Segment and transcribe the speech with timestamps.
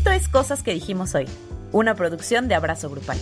[0.00, 1.26] Esto es Cosas que dijimos hoy,
[1.72, 3.18] una producción de Abrazo Grupal.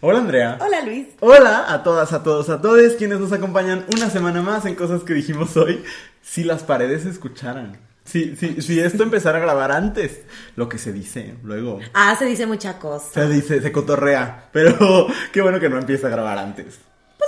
[0.00, 0.56] Hola Andrea.
[0.58, 1.08] Hola Luis.
[1.20, 5.02] Hola a todas, a todos, a todos quienes nos acompañan una semana más en Cosas
[5.02, 5.84] que dijimos hoy.
[6.22, 7.78] Si las paredes se escucharan.
[8.04, 10.22] Si, si, si esto empezara a grabar antes,
[10.54, 11.80] lo que se dice luego.
[11.92, 13.12] Ah, se dice mucha cosa.
[13.12, 14.48] Se dice, se cotorrea.
[14.50, 16.78] Pero qué bueno que no empieza a grabar antes.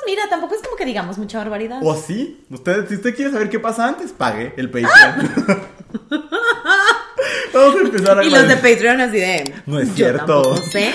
[0.08, 1.80] Mira, tampoco es como que digamos mucha barbaridad.
[1.82, 2.42] ¿O sí?
[2.48, 5.68] Usted, si usted quiere saber qué pasa antes, pague el Patreon.
[7.52, 9.54] Vamos a empezar a Y los de Patreon así de...
[9.66, 10.56] No es yo cierto.
[10.56, 10.94] sé.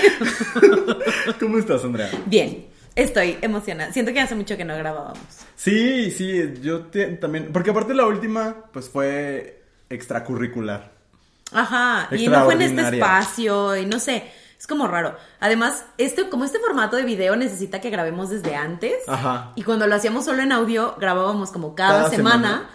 [1.40, 2.10] ¿Cómo estás, Andrea?
[2.26, 3.92] Bien, estoy emocionada.
[3.92, 5.18] Siento que hace mucho que no grabábamos.
[5.54, 7.50] Sí, sí, yo te- también.
[7.52, 10.92] Porque aparte la última, pues fue extracurricular.
[11.52, 14.24] Ajá, y no fue en este espacio y no sé,
[14.64, 15.14] es como raro.
[15.40, 18.94] Además, este, como este formato de video necesita que grabemos desde antes.
[19.06, 19.52] Ajá.
[19.56, 22.32] Y cuando lo hacíamos solo en audio, grabábamos como cada, Cada semana.
[22.48, 22.70] semana.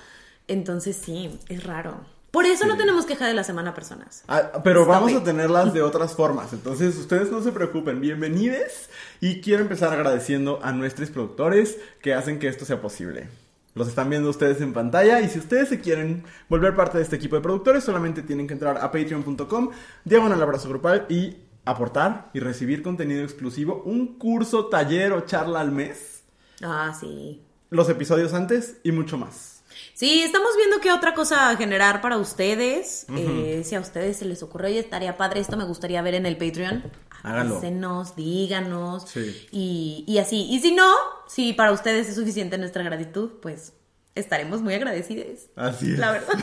[0.47, 1.99] Entonces sí, es raro.
[2.29, 4.23] Por eso no tenemos queja de la semana, personas.
[4.27, 5.17] Ah, pero Stop vamos it.
[5.17, 6.53] a tenerlas de otras formas.
[6.53, 7.99] Entonces, ustedes no se preocupen.
[7.99, 8.71] Bienvenidos.
[9.19, 13.29] Y quiero empezar agradeciendo a nuestros productores que hacen que esto sea posible.
[13.73, 15.21] Los están viendo ustedes en pantalla.
[15.21, 18.53] Y si ustedes se quieren volver parte de este equipo de productores, solamente tienen que
[18.53, 19.71] entrar a patreon.com,
[20.05, 23.83] diagonal abrazo grupal y aportar y recibir contenido exclusivo.
[23.85, 26.23] Un curso, taller o charla al mes.
[26.61, 27.41] Ah, sí.
[27.69, 29.63] Los episodios antes y mucho más.
[29.93, 33.05] Sí, estamos viendo qué otra cosa generar para ustedes.
[33.15, 36.25] Eh, si a ustedes se les ocurre, oye, estaría padre, esto me gustaría ver en
[36.25, 36.83] el Patreon.
[37.21, 37.57] Háganlo.
[37.57, 39.03] Avísenos, díganos.
[39.09, 39.47] Sí.
[39.51, 40.47] Y, y así.
[40.49, 40.91] Y si no,
[41.27, 43.73] si para ustedes es suficiente nuestra gratitud, pues
[44.15, 45.47] estaremos muy agradecidos.
[45.55, 45.99] Así es.
[45.99, 46.33] La verdad.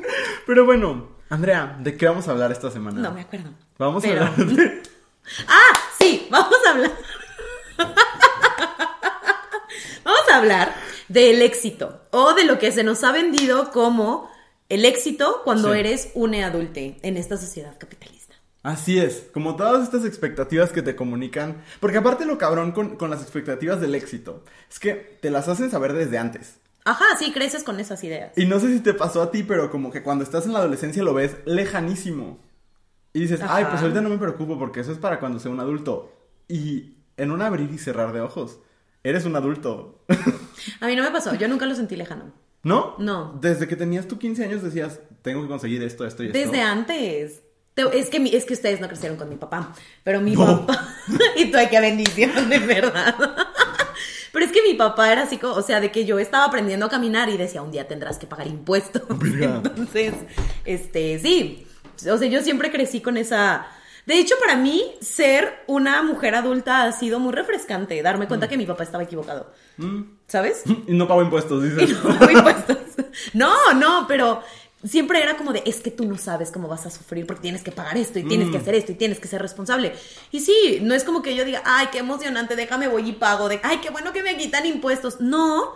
[0.46, 3.00] Pero bueno, Andrea, ¿de qué vamos a hablar esta semana?
[3.00, 3.50] No me acuerdo.
[3.78, 4.82] Vamos Pero- a hablar de...
[5.48, 6.92] Ah, sí, vamos a hablar.
[10.04, 10.74] vamos a hablar
[11.08, 14.30] del éxito o de lo que se nos ha vendido como
[14.68, 15.80] el éxito cuando Sí.
[15.80, 18.36] eres un adulte en esta sociedad capitalista.
[18.62, 23.10] Así es, como todas estas expectativas que te comunican, porque aparte lo cabrón con, con
[23.10, 26.58] las expectativas del éxito, es que te las hacen saber desde antes.
[26.86, 28.32] Ajá, sí, creces con esas ideas.
[28.36, 30.60] Y no sé si te pasó a ti, pero como que cuando estás en la
[30.60, 32.38] adolescencia lo ves lejanísimo.
[33.12, 33.70] Y dices, ay, Ajá.
[33.70, 36.12] pues ahorita no me preocupo porque eso es para cuando sea un adulto.
[36.48, 38.60] Y en un abrir y cerrar de ojos,
[39.02, 40.00] eres un adulto.
[40.80, 42.32] A mí no me pasó, yo nunca lo sentí lejano.
[42.62, 42.94] ¿No?
[42.98, 43.38] No.
[43.40, 46.38] Desde que tenías tú 15 años decías, tengo que conseguir esto, esto y esto.
[46.38, 47.42] Desde antes.
[47.74, 50.66] Te- Es que, es que ustedes no crecieron con mi papá, pero mi No.
[50.66, 50.88] papá...
[51.36, 53.14] y tú, ay, qué bendición, de verdad.
[54.36, 56.84] Pero es que mi papá era así, como, o sea, de que yo estaba aprendiendo
[56.84, 59.00] a caminar y decía, un día tendrás que pagar impuestos.
[59.40, 60.12] Entonces,
[60.66, 61.66] este, sí.
[62.06, 63.66] O sea, yo siempre crecí con esa...
[64.04, 68.02] De hecho, para mí, ser una mujer adulta ha sido muy refrescante.
[68.02, 69.54] Darme cuenta que mi papá estaba equivocado.
[69.78, 70.02] Mm.
[70.26, 70.64] ¿Sabes?
[70.86, 71.88] Y no pago impuestos, dices.
[71.90, 72.76] Y no pago impuestos.
[73.32, 74.42] No, no, pero
[74.84, 77.62] siempre era como de, es que tú no sabes cómo vas a sufrir porque tienes
[77.62, 78.52] que pagar esto y tienes Mm.
[78.52, 79.94] que hacer esto y tienes que ser responsable.
[80.32, 83.48] Y sí, no es como que yo diga, ay, qué emocionante, déjame voy y pago,
[83.48, 85.20] de, ay, qué bueno que me quitan impuestos.
[85.20, 85.74] No,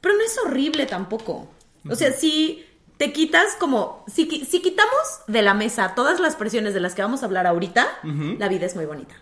[0.00, 1.48] pero no es horrible tampoco.
[1.88, 2.64] O sea, si
[2.96, 4.92] te quitas como, si, si quitamos
[5.26, 7.86] de la mesa todas las presiones de las que vamos a hablar ahorita,
[8.38, 9.14] la vida es muy bonita.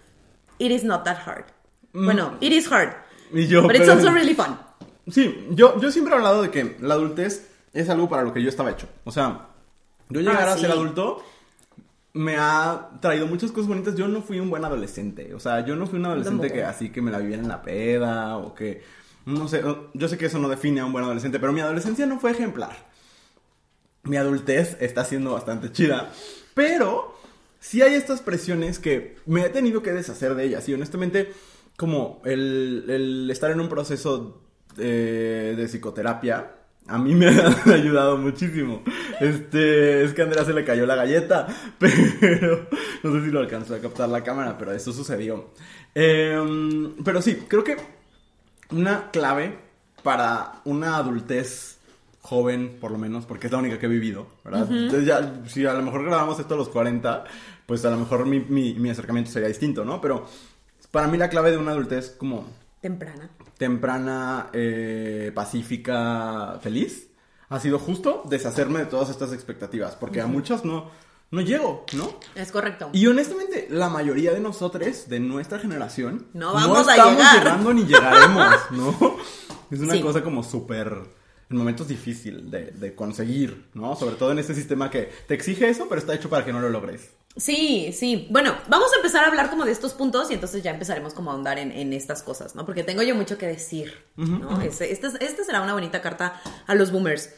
[0.58, 1.44] It is not that hard.
[1.92, 2.91] Bueno, it is hard.
[3.32, 4.58] Y yo, but it's pero- also really fun.
[5.10, 8.42] Sí, yo, yo siempre he hablado de que la adultez es algo para lo que
[8.42, 8.88] yo estaba hecho.
[9.04, 9.48] O sea,
[10.08, 11.22] yo llegar Ah, a ser adulto
[12.14, 13.96] me ha traído muchas cosas bonitas.
[13.96, 15.34] Yo no fui un buen adolescente.
[15.34, 17.60] O sea, yo no fui un adolescente que así que me la vivía en la
[17.62, 18.82] peda o que...
[19.26, 19.62] No sé,
[19.94, 22.30] yo sé que eso no define a un buen adolescente, pero mi adolescencia no fue
[22.30, 22.76] ejemplar.
[24.04, 26.10] Mi adultez está siendo bastante chida,
[26.52, 27.16] pero
[27.58, 30.68] sí hay estas presiones que me he tenido que deshacer de ellas.
[30.68, 31.32] Y honestamente,
[31.78, 34.42] como el, el estar en un proceso
[34.76, 36.52] de psicoterapia,
[36.87, 38.83] a mí me ha ayudado muchísimo.
[39.21, 41.47] Este, es que a Andrea se le cayó la galleta,
[41.78, 42.69] pero
[43.03, 45.50] no sé si lo alcanzó a captar la cámara, pero eso sucedió.
[45.95, 47.77] Em, pero sí, creo que
[48.71, 49.59] una clave
[50.03, 51.78] para una adultez
[52.21, 54.66] joven, por lo menos, porque es la única que he vivido, ¿verdad?
[54.71, 57.25] Entonces ya, si a lo mejor grabamos esto a los 40,
[57.66, 60.01] pues a lo mejor mi, mi, mi acercamiento sería distinto, ¿no?
[60.01, 60.27] Pero
[60.91, 62.47] para mí la clave de una adultez como
[62.89, 63.31] Temprana.
[63.57, 67.09] temprana, eh, pacífica, feliz,
[67.48, 70.91] ha sido justo deshacerme de todas estas expectativas, porque a muchas no,
[71.31, 72.10] no llego, ¿no?
[72.34, 72.91] Es correcto.
[72.92, 77.39] Y honestamente, la mayoría de nosotros, de nuestra generación, No vamos a estamos llegar.
[77.39, 79.16] llegando ni llegaremos, ¿no?
[79.71, 80.03] Es una Sí.
[80.03, 80.92] cosa como súper,
[81.48, 83.97] en momentos difícil de, de conseguir, ¿no?
[83.97, 86.60] Sobre todo en este sistema que te exige eso, pero está hecho para que no
[86.60, 87.13] lo logres.
[87.36, 88.28] Sí, sí.
[88.31, 91.31] Bueno, vamos a empezar a hablar como de estos puntos y entonces ya empezaremos como
[91.31, 92.65] a ahondar en, en estas cosas, ¿no?
[92.65, 94.60] Porque tengo yo mucho que decir, ¿no?
[94.63, 97.31] Este- esta, esta será una bonita carta a los boomers.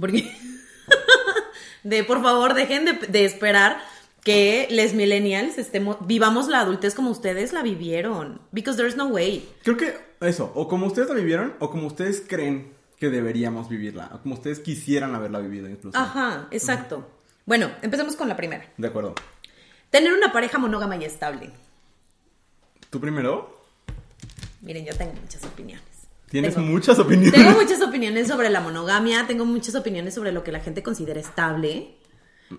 [0.00, 0.34] Porque.
[1.82, 3.78] de por favor, dejen de, de esperar
[4.24, 8.40] que les millennials estemos, vivamos la adultez como ustedes la vivieron.
[8.52, 9.48] Because there's no way.
[9.62, 14.10] Creo que eso, o como ustedes la vivieron, o como ustedes creen que deberíamos vivirla,
[14.14, 15.98] o como ustedes quisieran haberla vivido incluso.
[15.98, 17.06] Ajá, exacto.
[17.46, 18.64] Bueno, empecemos con la primera.
[18.76, 19.14] De acuerdo.
[19.90, 21.50] Tener una pareja monógama y estable.
[22.90, 23.60] ¿Tú primero?
[24.60, 25.84] Miren, yo tengo muchas opiniones.
[26.30, 27.32] Tienes Tengo- muchas opiniones.
[27.32, 31.20] Tengo muchas opiniones sobre la monogamia, tengo muchas opiniones sobre lo que la gente considera
[31.20, 31.96] estable.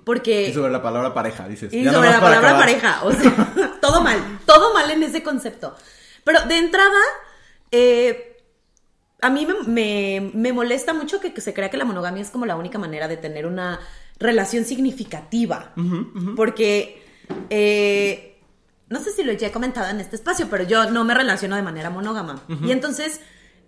[0.05, 0.49] Porque.
[0.49, 1.71] Y sobre la palabra pareja, dices.
[1.73, 2.65] Y Ya sobre la palabra acabar.
[2.65, 5.75] pareja, o sea, todo mal, todo mal en ese concepto.
[6.23, 6.99] Pero de entrada,
[7.71, 8.37] eh,
[9.21, 12.29] a mí me, me- me molesta mucho que, que se crea que la monogamia es
[12.31, 13.79] como la única manera de tener una
[14.19, 15.73] relación significativa.
[16.35, 17.03] Porque,
[17.49, 18.41] eh,
[18.89, 21.55] no sé si lo ya he comentado en este espacio, pero yo no me relaciono
[21.55, 22.43] de manera monógama.
[22.63, 23.21] Y entonces,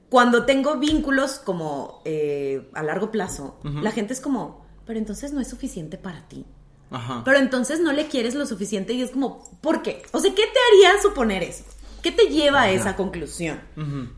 [0.09, 5.41] cuando tengo vínculos como eh, a largo plazo, la gente es como, pero entonces no
[5.41, 6.45] es suficiente para ti.
[6.91, 7.23] Ajá.
[7.25, 10.03] Pero entonces no le quieres lo suficiente y es como, ¿por qué?
[10.11, 11.63] O sea, ¿qué te haría suponer eso?
[12.01, 13.59] ¿Qué te lleva a esa conclusión?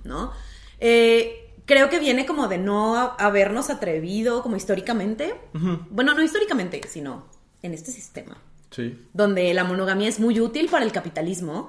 [0.03, 0.33] ¿No?
[0.79, 5.35] Eh, creo que viene como de no ha- habernos atrevido como históricamente.
[5.91, 7.27] Bueno, no históricamente, sino
[7.61, 8.41] en este sistema.
[8.71, 8.99] Sí.
[9.13, 11.67] Donde la monogamia es muy útil para el capitalismo,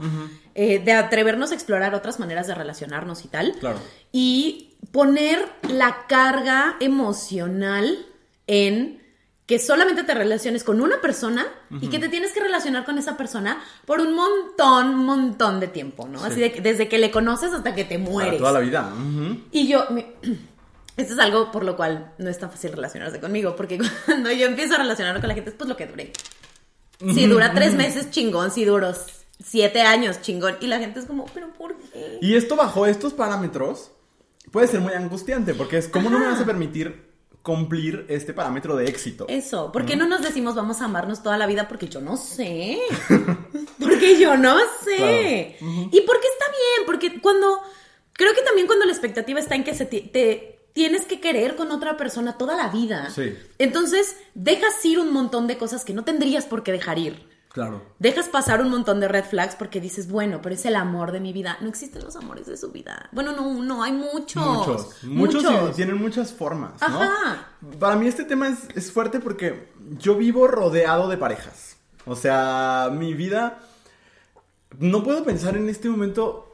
[0.54, 3.54] eh, de atrevernos a explorar otras maneras de relacionarnos y tal.
[3.60, 3.78] Claro.
[4.10, 8.06] Y poner la carga emocional
[8.46, 9.02] en
[9.48, 11.46] que solamente te relaciones con una persona
[11.80, 16.06] y que te tienes que relacionar con esa persona por un montón, montón de tiempo,
[16.06, 16.22] ¿no?
[16.22, 18.38] Así de que desde que le conoces hasta que te Para mueres.
[18.38, 18.92] toda la vida.
[19.50, 20.04] Y yo, mi-
[20.98, 24.44] esto es algo por lo cual no es tan fácil relacionarse conmigo, porque cuando yo
[24.46, 26.12] empiezo a relacionarme con la gente es pues lo que dure.
[27.14, 28.92] Si dura tres meses, chingón, si duró
[29.42, 30.56] siete años, chingón.
[30.60, 32.18] Y la gente es como, pero ¿por qué?
[32.20, 33.92] Y esto bajo estos parámetros
[34.50, 37.07] puede ser muy angustiante porque es ¿cómo no me vas a permitir
[37.42, 39.26] cumplir este parámetro de éxito?
[39.28, 41.68] Eso, ¿por qué no nos decimos vamos a amarnos toda la vida?
[41.68, 42.78] Porque yo no sé.
[43.78, 45.56] Porque yo no sé.
[45.60, 47.60] Y porque está bien, porque cuando.
[48.12, 51.72] Creo que también cuando la expectativa está en que se te tienes que querer con
[51.72, 53.10] otra persona toda la vida.
[53.10, 53.36] Sí.
[53.58, 57.27] Entonces, dejas ir un montón de cosas que no tendrías por qué dejar ir.
[57.52, 57.82] Claro.
[57.98, 61.20] Dejas pasar un montón de red flags porque dices, bueno, pero es el amor de
[61.20, 61.56] mi vida.
[61.60, 63.08] No existen los amores de su vida.
[63.12, 64.44] Bueno, no, no, hay muchos.
[64.44, 65.04] Muchos.
[65.04, 67.02] Muchos, y tienen muchas formas, ¿no?
[67.02, 67.48] Ajá.
[67.78, 71.76] Para mí este tema es, es fuerte porque yo vivo rodeado de parejas.
[72.04, 73.60] O sea, mi vida...
[74.78, 76.48] No puedo pensar en este momento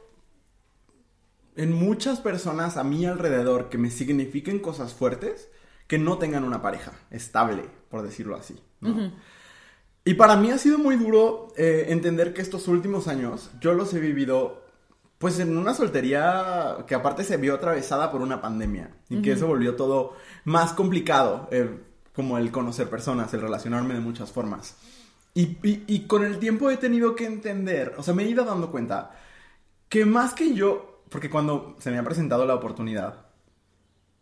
[1.55, 5.49] en muchas personas a mi alrededor que me signifiquen cosas fuertes
[5.87, 8.59] que no tengan una pareja estable, por decirlo así.
[8.81, 9.11] ¿no?
[10.05, 13.93] Y para mí ha sido muy duro eh, entender que estos últimos años yo los
[13.93, 14.63] he vivido
[15.17, 19.47] pues en una soltería que aparte se vio atravesada por una pandemia y que eso
[19.47, 21.69] volvió todo más complicado, eh,
[22.13, 24.75] como el conocer personas, el relacionarme de muchas formas.
[25.33, 28.45] Y, y- y con el tiempo he tenido que entender, o sea, me he ido
[28.45, 29.11] dando cuenta
[29.89, 33.25] que más que yo, porque cuando se me ha presentado la oportunidad,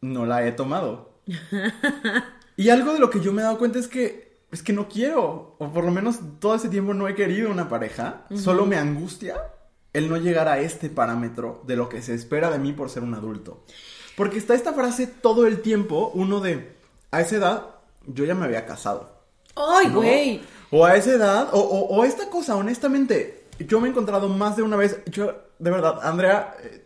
[0.01, 1.19] no la he tomado.
[2.55, 4.22] Y algo de lo que yo me he dado cuenta es que
[4.53, 7.67] es que no quiero, o por lo menos todo ese tiempo no he querido una
[7.67, 9.35] pareja, solo me angustia
[9.91, 13.03] el no llegar a este parámetro de lo que se espera de mí por ser
[13.03, 13.63] un adulto.
[14.15, 16.75] Porque está esta frase todo el tiempo, uno de,
[17.11, 17.65] a esa edad
[18.07, 19.11] yo ya me había casado.
[19.55, 19.95] ¡Ay, ¿no?
[19.95, 20.41] güey!
[20.71, 24.55] O a esa edad, o, o- o esta cosa, honestamente, yo me he encontrado más
[24.55, 26.85] de una vez, yo, de verdad, Andrea, eh,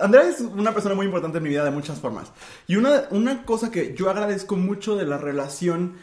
[0.00, 2.30] Andrea es una persona muy importante en mi vida de muchas formas.
[2.66, 5.96] Y una, una cosa que yo agradezco mucho de la relación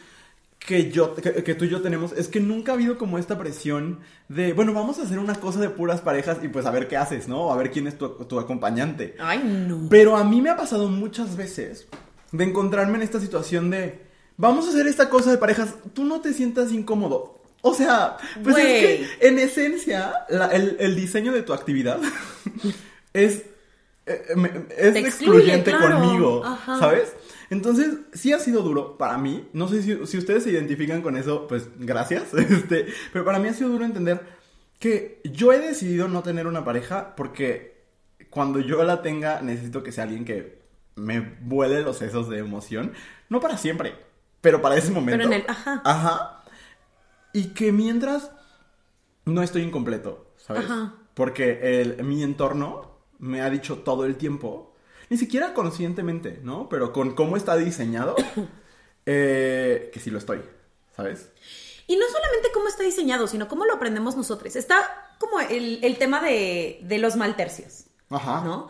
[0.66, 3.38] que, yo, que, que tú y yo tenemos es que nunca ha habido como esta
[3.38, 6.88] presión de, bueno, vamos a hacer una cosa de puras parejas y pues a ver
[6.88, 7.52] qué haces, ¿no?
[7.52, 9.14] A ver quién es tu, tu acompañante.
[9.20, 9.86] ¡Ay, no!
[9.88, 11.86] Pero a mí me ha pasado muchas veces
[12.32, 14.02] de encontrarme en esta situación de,
[14.36, 17.40] vamos a hacer esta cosa de parejas, tú no te sientas incómodo.
[17.62, 21.98] O sea, pues es que en esencia la- el, el diseño de tu actividad
[23.12, 23.42] es,
[24.06, 24.22] eh,
[24.76, 25.04] es Te excluye,
[25.52, 25.98] excluyente claro.
[26.00, 26.78] conmigo, Ajá.
[26.78, 27.12] ¿sabes?
[27.50, 29.48] Entonces, sí ha sido duro para mí.
[29.52, 32.34] No sé si, si ustedes se identifican con eso, pues gracias.
[32.34, 34.20] Este, pero para mí ha sido duro entender
[34.78, 37.76] que yo he decidido no tener una pareja porque
[38.30, 40.58] cuando yo la tenga necesito que sea alguien que
[40.96, 42.92] me vuele los sesos de emoción.
[43.28, 43.94] No para siempre,
[44.40, 45.18] pero para ese momento.
[45.28, 45.82] Pero en el- ajá.
[45.84, 46.44] Ajá.
[47.32, 48.30] Y que mientras
[49.24, 50.64] no estoy incompleto, ¿sabes?
[50.64, 50.94] Ajá.
[51.14, 54.74] Porque el, mi entorno me ha dicho todo el tiempo,
[55.10, 56.68] ni siquiera conscientemente, ¿no?
[56.68, 58.16] Pero con cómo está diseñado,
[59.06, 60.42] eh, que sí lo estoy,
[60.94, 61.30] ¿sabes?
[61.86, 64.56] Y no solamente cómo está diseñado, sino cómo lo aprendemos nosotros.
[64.56, 68.42] Está como el, el tema de, de los maltercios, Ajá.
[68.44, 68.68] ¿no?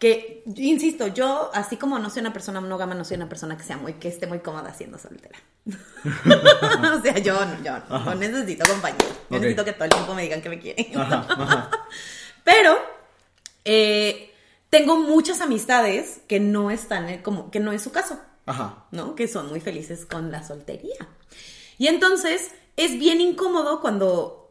[0.00, 3.64] que, insisto, yo, así como no soy una persona monógama, no soy una persona que
[3.64, 5.38] sea muy, que esté muy cómoda siendo soltera.
[5.66, 9.06] o sea, yo, yo no necesito compañía.
[9.28, 10.98] Necesito que todo el tiempo me digan que me quieren.
[10.98, 11.70] Ajá, ajá.
[12.44, 12.78] Pero
[13.66, 14.29] eh,
[14.70, 18.86] tengo muchas amistades que no están en- como que no es su caso, Ajá.
[18.92, 19.14] ¿no?
[19.14, 21.08] Que son muy felices con la soltería.
[21.78, 24.50] Y entonces es bien incómodo cuando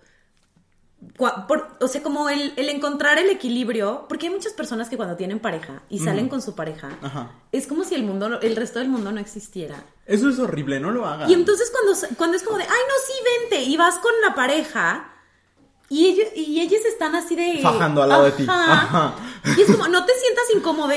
[1.17, 4.97] cua- por- o sea, como el, el encontrar el equilibrio, porque hay muchas personas que
[4.97, 7.31] cuando tienen pareja y salen con su pareja, Ajá.
[7.53, 9.83] es como si el mundo, el resto del mundo no existiera.
[10.05, 11.29] Eso es horrible, no lo hagan.
[11.29, 13.13] Y entonces cuando, cuando es como de, ay, no, sí,
[13.49, 15.13] vente, y vas con la pareja,
[15.89, 17.60] y ellos, y ellos están así de...
[17.62, 18.46] Fajando al lado de ti.
[18.48, 19.15] Ajá.
[19.58, 20.93] Y es como, no te sientas incómodo,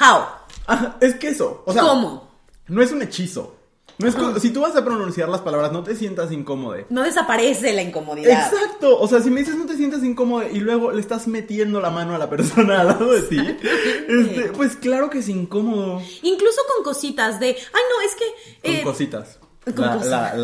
[0.00, 0.24] how,
[0.66, 2.28] Ajá, es que eso, o sea, ¿cómo?
[2.68, 3.54] no es un hechizo.
[3.98, 6.76] No es como- si tú vas a pronunciar las palabras, no te sientas incómodo.
[6.90, 8.52] No desaparece la incomodidad.
[8.52, 11.80] Exacto, o sea, si me dices no te sientas incómodo y luego le estás metiendo
[11.80, 13.38] la mano a la persona al lado de ti,
[14.08, 16.02] este, pues claro que es incómodo.
[16.22, 17.54] Incluso con cositas de, ay,
[17.90, 18.60] no, es que...
[18.62, 19.38] Con eh, cositas.
[19.74, 20.10] la, cositas.
[20.10, 20.34] la-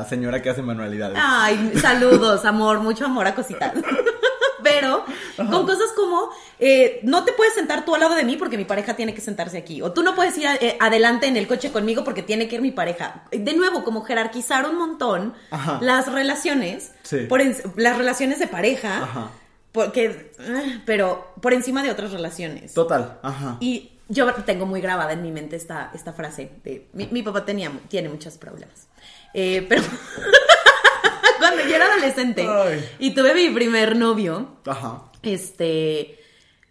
[0.00, 1.16] la señora que hace manualidades.
[1.20, 3.72] Ay, saludos, amor, mucho amor a cositas.
[4.62, 5.04] Pero
[5.36, 8.66] con cosas como, eh, no te puedes sentar tú al lado de mí porque mi
[8.66, 9.80] pareja tiene que sentarse aquí.
[9.80, 12.60] O tú no puedes ir eh, adelante en el coche conmigo porque tiene que ir
[12.60, 13.24] mi pareja.
[13.32, 15.78] De nuevo, como jerarquizar un montón Ajá.
[15.80, 17.20] las relaciones, Sí.
[17.26, 19.30] por en- las relaciones de pareja, Ajá.
[19.72, 22.74] porque, ah, pero por encima de otras relaciones.
[22.74, 23.56] Total, ajá.
[23.60, 27.44] Y yo tengo muy grabada en mi mente esta, esta frase de mi, mi papá
[27.44, 28.88] tenía, tiene muchos problemas.
[29.32, 29.82] Eh, pero
[31.38, 32.84] cuando yo era adolescente Ay.
[32.98, 35.04] y tuve mi primer novio, Ajá.
[35.22, 36.18] este,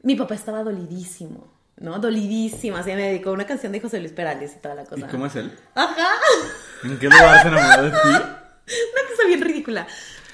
[0.04, 1.98] mi papá estaba dolidísimo, ¿no?
[2.00, 5.08] Dolidísimo, así me dedicó una canción de José Luis Perales y toda la ¿Y cosa.
[5.08, 5.58] cómo es él?
[5.76, 6.10] Ajá,
[6.84, 7.98] ¿En qué lugar se enamoró de ti?
[8.10, 9.88] una cosa bien ridícula.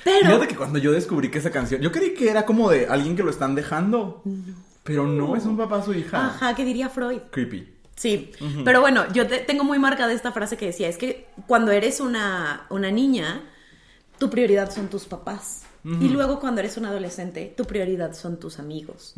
[0.03, 2.87] Pero Fíjate que cuando yo descubrí que esa canción, yo creí que era como de
[2.87, 4.21] alguien que lo están dejando.
[4.85, 6.27] Pero no, es un papá a su hija.
[6.27, 7.19] Ajá, ¿qué diría Freud?
[7.31, 7.73] Creepy.
[7.97, 8.31] Sí,
[8.63, 11.99] pero bueno, yo te- tengo muy marcada esta frase que decía, es que cuando eres
[12.01, 13.41] una, una niña,
[14.19, 15.63] tu prioridad son tus papás.
[16.01, 19.13] Y luego cuando eres un adolescente, tu prioridad son tus amigos.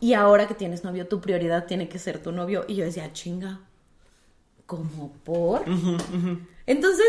[0.00, 2.64] Y ahora que tienes novio, tu prioridad tiene que ser tu novio.
[2.68, 3.58] Y yo decía, chinga,
[4.66, 5.64] ¿cómo por?
[6.66, 7.06] Entonces,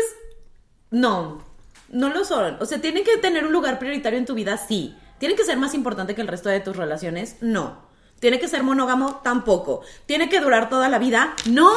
[0.90, 1.42] no,
[1.90, 2.56] no lo son.
[2.60, 4.96] O sea, tienen que tener un lugar prioritario en tu vida, sí.
[5.18, 7.36] ¿Tiene que ser más importante que el resto de tus relaciones?
[7.40, 7.83] No.
[8.24, 9.20] ¿Tiene que ser monógamo?
[9.22, 9.82] Tampoco.
[10.06, 11.34] ¿Tiene que durar toda la vida?
[11.44, 11.68] ¡No!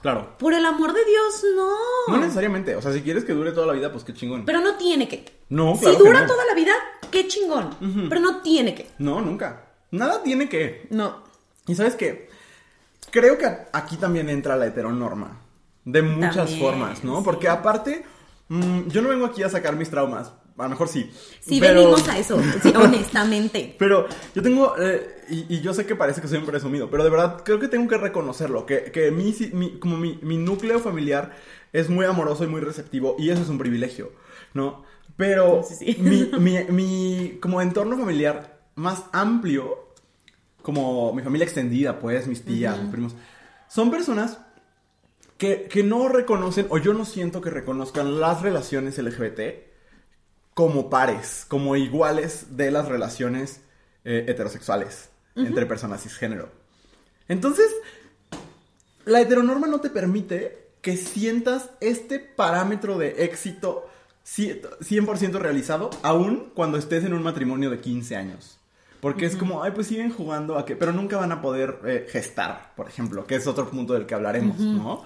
[0.00, 0.34] Claro.
[0.38, 1.74] Por el amor de Dios, no.
[2.08, 2.74] No necesariamente.
[2.74, 4.46] O sea, si quieres que dure toda la vida, pues qué chingón.
[4.46, 5.40] Pero no tiene que.
[5.50, 6.26] No, Si claro que dura no.
[6.26, 6.72] toda la vida,
[7.10, 7.68] qué chingón.
[8.08, 8.92] Pero no tiene que.
[8.96, 9.66] No, nunca.
[9.90, 10.86] Nada tiene que.
[10.88, 11.22] No.
[11.66, 12.30] Y sabes qué?
[13.10, 15.38] Creo que aquí también entra la heteronorma.
[15.84, 17.18] De muchas También, formas, ¿no?
[17.18, 17.22] sí.
[17.26, 18.06] Porque aparte,
[18.48, 20.32] mm, yo no vengo aquí a sacar mis traumas.
[20.56, 21.10] A lo mejor sí.
[21.40, 23.74] Sí, pero- venimos a eso, sí, honestamente.
[23.78, 27.04] Pero yo tengo, eh, y, y yo sé que parece que soy un presumido, pero
[27.04, 30.78] de verdad creo que tengo que reconocerlo, que, que mi, mi- como mi, mi núcleo
[30.80, 31.32] familiar
[31.72, 34.12] es muy amoroso y muy receptivo, y eso es un privilegio,
[34.54, 34.84] ¿no?
[35.16, 35.96] Pero Sí, sí.
[36.02, 39.88] Mi, mi, mi como entorno familiar más amplio,
[40.62, 43.14] como mi familia extendida, pues, mis tías, mis primos,
[43.68, 44.38] son personas
[45.38, 49.72] que, que no reconocen, o yo no siento que reconozcan las relaciones LGBT
[50.54, 53.62] como pares, como iguales de las relaciones
[54.04, 56.48] eh, heterosexuales entre personas cisgénero.
[57.28, 57.66] Entonces,
[59.04, 63.88] la heteronorma no te permite que sientas este parámetro de éxito
[64.26, 68.58] ci- 100% realizado, aún cuando estés en un matrimonio de 15 años.
[69.00, 72.06] Porque es como, ay, pues siguen jugando a que, pero nunca van a poder eh,
[72.08, 75.04] gestar, por ejemplo, que es otro punto del que hablaremos, ¿no?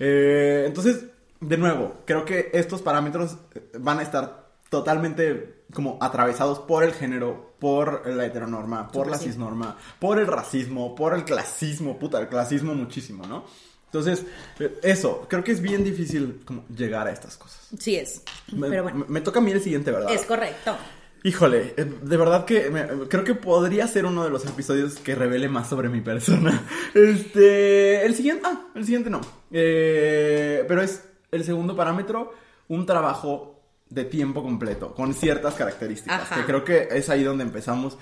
[0.00, 1.04] Eh, entonces,
[1.40, 6.92] de nuevo, creo que estos parámetros eh, van a estar totalmente como atravesados por el
[6.92, 9.26] género, por la heteronorma, por la sí.
[9.26, 13.44] cisnorma, por el racismo, por el clasismo, puta, el clasismo muchísimo, ¿no?
[13.86, 14.24] Entonces,
[14.60, 17.68] eh, eso, creo que es bien difícil como llegar a estas cosas.
[17.78, 18.22] Sí es.
[18.52, 20.12] Me, Pero bueno, me- toca a mí el siguiente, ¿verdad?
[20.12, 20.76] es correcto.
[21.22, 25.14] Híjole, eh, de verdad que me- creo que podría ser uno de los episodios que
[25.14, 26.62] revele más sobre mi persona.
[26.94, 29.20] Este, el siguiente, ah, el siguiente no.
[29.50, 32.32] Eh, pero es el segundo parámetro,
[32.68, 33.55] un trabajo
[33.88, 36.36] de tiempo completo, con ciertas características, Ajá.
[36.36, 37.98] que creo que es ahí donde empezamos.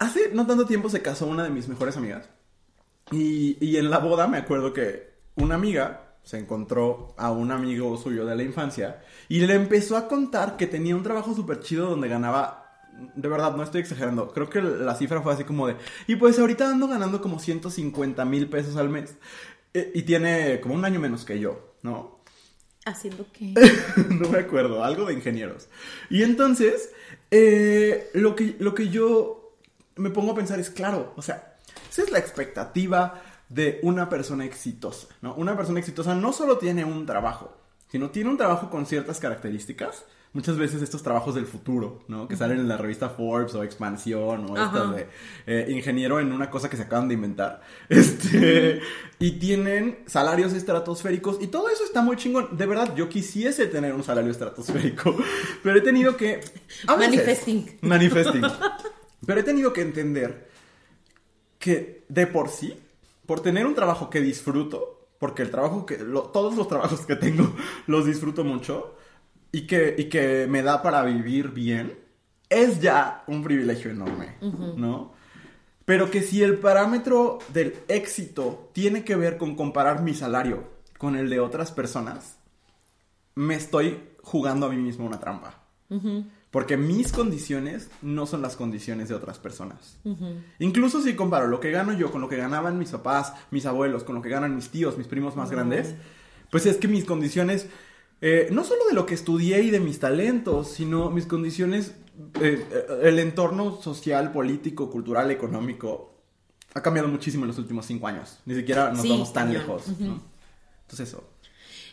[0.00, 2.28] Hace no tanto tiempo se casó una de mis mejores amigas.
[3.10, 7.96] Y, y en la boda me acuerdo que una amiga se encontró a un amigo
[7.98, 11.90] suyo de la infancia y le empezó a contar que tenía un trabajo súper chido
[11.90, 12.72] donde ganaba,
[13.14, 16.38] de verdad, no estoy exagerando, creo que la cifra fue así como de, y pues
[16.38, 19.16] ahorita ando ganando como 150 mil pesos al mes
[19.74, 22.13] Eh, y tiene como un año menos que yo, ¿no?
[22.84, 23.54] Haciendo que.
[24.10, 25.68] no me acuerdo, algo de ingenieros.
[26.10, 26.90] Y entonces,
[27.30, 29.56] eh, lo, que, lo que yo
[29.96, 31.56] me pongo a pensar es, claro, o sea,
[31.90, 35.34] Esa es la expectativa de una persona exitosa, ¿no?
[35.34, 37.56] Una persona exitosa no solo tiene un trabajo,
[37.88, 40.04] sino tiene un trabajo con ciertas características.
[40.34, 42.26] Muchas veces estos trabajos del futuro, ¿no?
[42.28, 45.06] Que salen en la revista Forbes o Expansión o estas de
[45.46, 47.62] eh, ingeniero en una cosa que se acaban de inventar.
[47.88, 48.80] Este,
[49.20, 52.56] y tienen salarios estratosféricos y todo eso está muy chingón.
[52.56, 55.16] De verdad, yo quisiese tener un salario estratosférico,
[55.62, 56.40] pero he tenido que...
[56.96, 57.78] veces- Manifesting.
[57.82, 58.42] Manifesting.
[59.26, 60.50] Pero he tenido que entender
[61.58, 62.78] que de por sí,
[63.24, 67.16] por tener un trabajo que disfruto, porque el trabajo que, lo- todos los trabajos que
[67.16, 67.54] tengo
[67.86, 68.96] los disfruto mucho
[69.54, 71.96] y que, y que me da para vivir bien,
[72.50, 74.34] es ya un privilegio enorme,
[74.76, 75.12] ¿no?
[75.84, 80.64] Pero que si el parámetro del éxito tiene que ver con comparar mi salario
[80.98, 82.36] con el de otras personas,
[83.36, 85.62] me estoy jugando a mí mismo una trampa.
[86.50, 90.00] Porque mis condiciones no son las condiciones de otras personas.
[90.58, 94.02] Incluso si comparo lo que gano yo con lo que ganaban mis papás, mis abuelos,
[94.02, 95.94] con lo que ganan mis tíos, mis primos más grandes,
[96.50, 97.68] pues es que mis condiciones,
[98.26, 101.94] eh, no solo de lo que estudié y de mis talentos, sino mis condiciones,
[102.40, 106.14] eh, eh, el entorno social, político, cultural, económico,
[106.72, 108.38] ha cambiado muchísimo en los últimos cinco años.
[108.46, 109.88] Ni siquiera nos Sí, vamos tan lejos.
[110.00, 110.22] ¿no?
[110.84, 111.22] Entonces eso.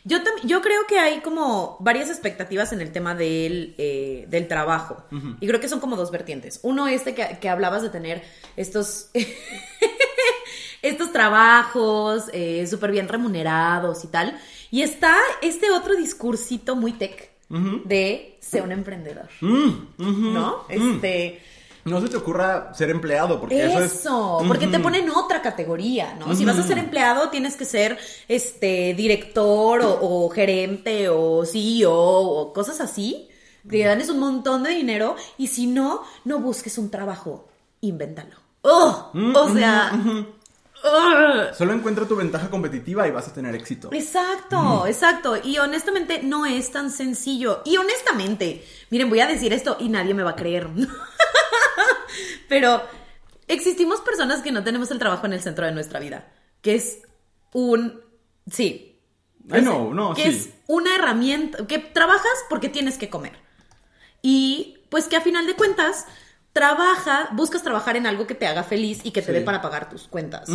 [0.05, 5.03] Yo, yo creo que hay como varias expectativas en el tema del, eh, del trabajo.
[5.41, 6.61] Y creo que son como dos vertientes.
[6.63, 8.23] Uno, este que, que hablabas de tener
[8.55, 9.09] estos,
[10.81, 14.37] estos trabajos eh, súper bien remunerados y tal.
[14.71, 17.29] Y está este otro discursito muy tech
[17.85, 19.27] de ser un emprendedor.
[19.41, 20.65] Mm, ¿No?
[20.69, 20.71] mm.
[20.71, 21.41] Este.
[21.83, 24.47] No se te ocurra ser empleado, porque eso, Eso, es...
[24.47, 26.35] porque te ponen otra categoría, ¿no?
[26.35, 27.97] Si vas a ser empleado, tienes que ser
[28.27, 33.27] este director o, o gerente o CEO o cosas así.
[33.67, 37.47] Te ganes un montón de dinero y si no, no busques un trabajo,
[37.81, 38.35] invéntalo.
[38.61, 39.09] ¡Oh!
[39.13, 39.91] Mm, o sea.
[41.53, 43.89] Solo encuentra tu ventaja competitiva y vas a tener éxito.
[43.91, 45.37] Exacto, exacto.
[45.43, 47.61] Y honestamente no es tan sencillo.
[47.65, 50.67] Y honestamente, miren, voy a decir esto y nadie me va a creer.
[52.49, 52.81] Pero
[53.47, 56.31] existimos personas que no tenemos el trabajo en el centro de nuestra vida.
[56.61, 56.99] Que es
[57.53, 58.01] un...
[58.49, 58.99] Sí.
[59.49, 60.29] Ay, no, no, que sí.
[60.29, 63.33] es una herramienta, que trabajas porque tienes que comer.
[64.21, 66.05] Y pues que a final de cuentas,
[66.53, 69.33] trabaja, buscas trabajar en algo que te haga feliz y que te Sí.
[69.33, 70.49] dé para pagar tus cuentas.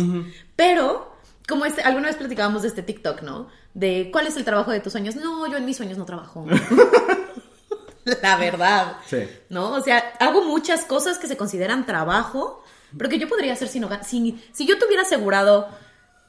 [0.55, 1.11] Pero,
[1.47, 3.47] como este, alguna vez platicábamos de este TikTok, ¿no?
[3.73, 5.15] De cuál es el trabajo de tus sueños.
[5.15, 6.45] No, yo en mis sueños no trabajo.
[8.21, 8.97] La verdad.
[9.05, 9.27] Sí.
[9.49, 9.71] ¿No?
[9.73, 12.63] O sea, hago muchas cosas que se consideran trabajo,
[12.97, 15.67] pero que yo podría hacer si no si, si yo tuviera asegurado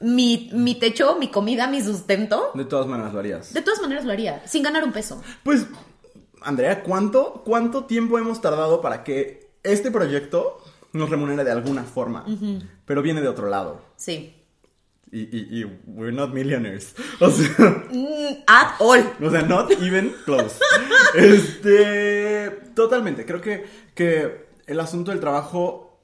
[0.01, 3.53] mi, mi techo, mi comida, mi sustento, De todas maneras lo harías.
[3.53, 5.21] de todas maneras lo haría, sin ganar un peso.
[5.43, 5.65] Pues,
[6.41, 10.57] Andrea, ¿cuánto, ¿cuánto tiempo hemos tardado para que este proyecto
[10.93, 12.25] nos remunere de alguna forma?
[12.85, 13.81] Pero viene de otro lado.
[13.95, 14.35] Sí.
[15.11, 16.93] Y, y, y we're not millionaires.
[17.19, 17.49] O sea,
[17.91, 19.03] Mm, at all.
[19.23, 20.59] o sea, not even close.
[21.15, 23.25] Este, totalmente.
[23.25, 25.99] Creo que, que el asunto del trabajo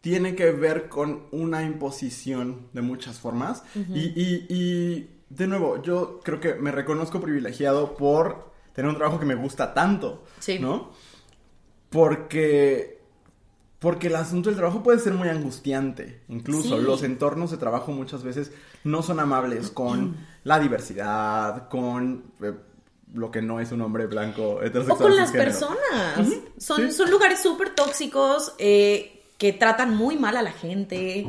[0.00, 3.62] tiene que ver con una imposición de muchas formas.
[3.74, 9.18] y, y, y, de nuevo, yo creo que me reconozco privilegiado por tener un trabajo
[9.18, 10.24] que me gusta tanto.
[10.40, 10.58] Sí.
[10.58, 10.90] ¿No?
[11.94, 12.98] Porque.
[13.78, 16.22] Porque el asunto del trabajo puede ser muy angustiante.
[16.28, 16.82] Incluso Sí.
[16.82, 18.50] los entornos de trabajo muchas veces
[18.82, 22.52] no son amables con la diversidad, con eh,
[23.14, 24.98] lo que no es un hombre blanco O heterosexual.
[25.10, 25.78] con las personas.
[26.58, 26.92] Son, sí.
[26.92, 31.26] son lugares súper tóxicos eh, que tratan muy mal a la gente.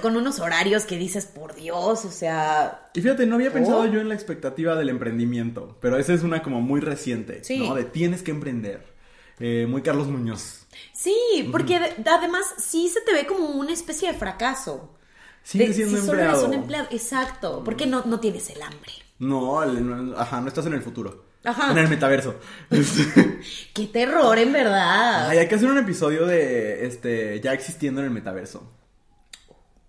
[0.00, 2.88] Con unos horarios que dices, por Dios, o sea.
[2.94, 6.40] Y fíjate, no había pensado yo en la expectativa del emprendimiento, pero esa es una
[6.42, 7.58] como muy reciente, Sí.
[7.68, 7.74] ¿no?
[7.74, 8.91] De tienes que emprender.
[9.40, 10.66] Eh, muy Carlos Muñoz.
[10.92, 14.94] Sí, porque de- además sí se te ve como una especie de fracaso.
[15.42, 16.38] Sigue De- siendo si solo empleado.
[16.38, 16.88] eres un empleado.
[16.90, 17.62] Exacto.
[17.64, 18.92] Porque no, no tienes el hambre.
[19.18, 21.24] No, el- ajá, no estás en el futuro.
[21.44, 21.72] Ajá.
[21.72, 22.36] En el metaverso.
[22.70, 23.40] Este,
[23.74, 25.28] Qué terror, en verdad.
[25.28, 28.70] Ay, hay que hacer un episodio de este ya existiendo en el metaverso.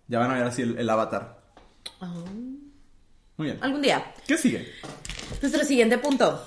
[0.08, 1.44] Ya van a ver así el, el avatar.
[2.02, 2.12] Ah,
[3.38, 3.60] Muy bien.
[3.62, 4.14] algún día.
[4.28, 4.68] ¿Qué sigue?
[5.42, 6.44] Nuestro siguiente punto.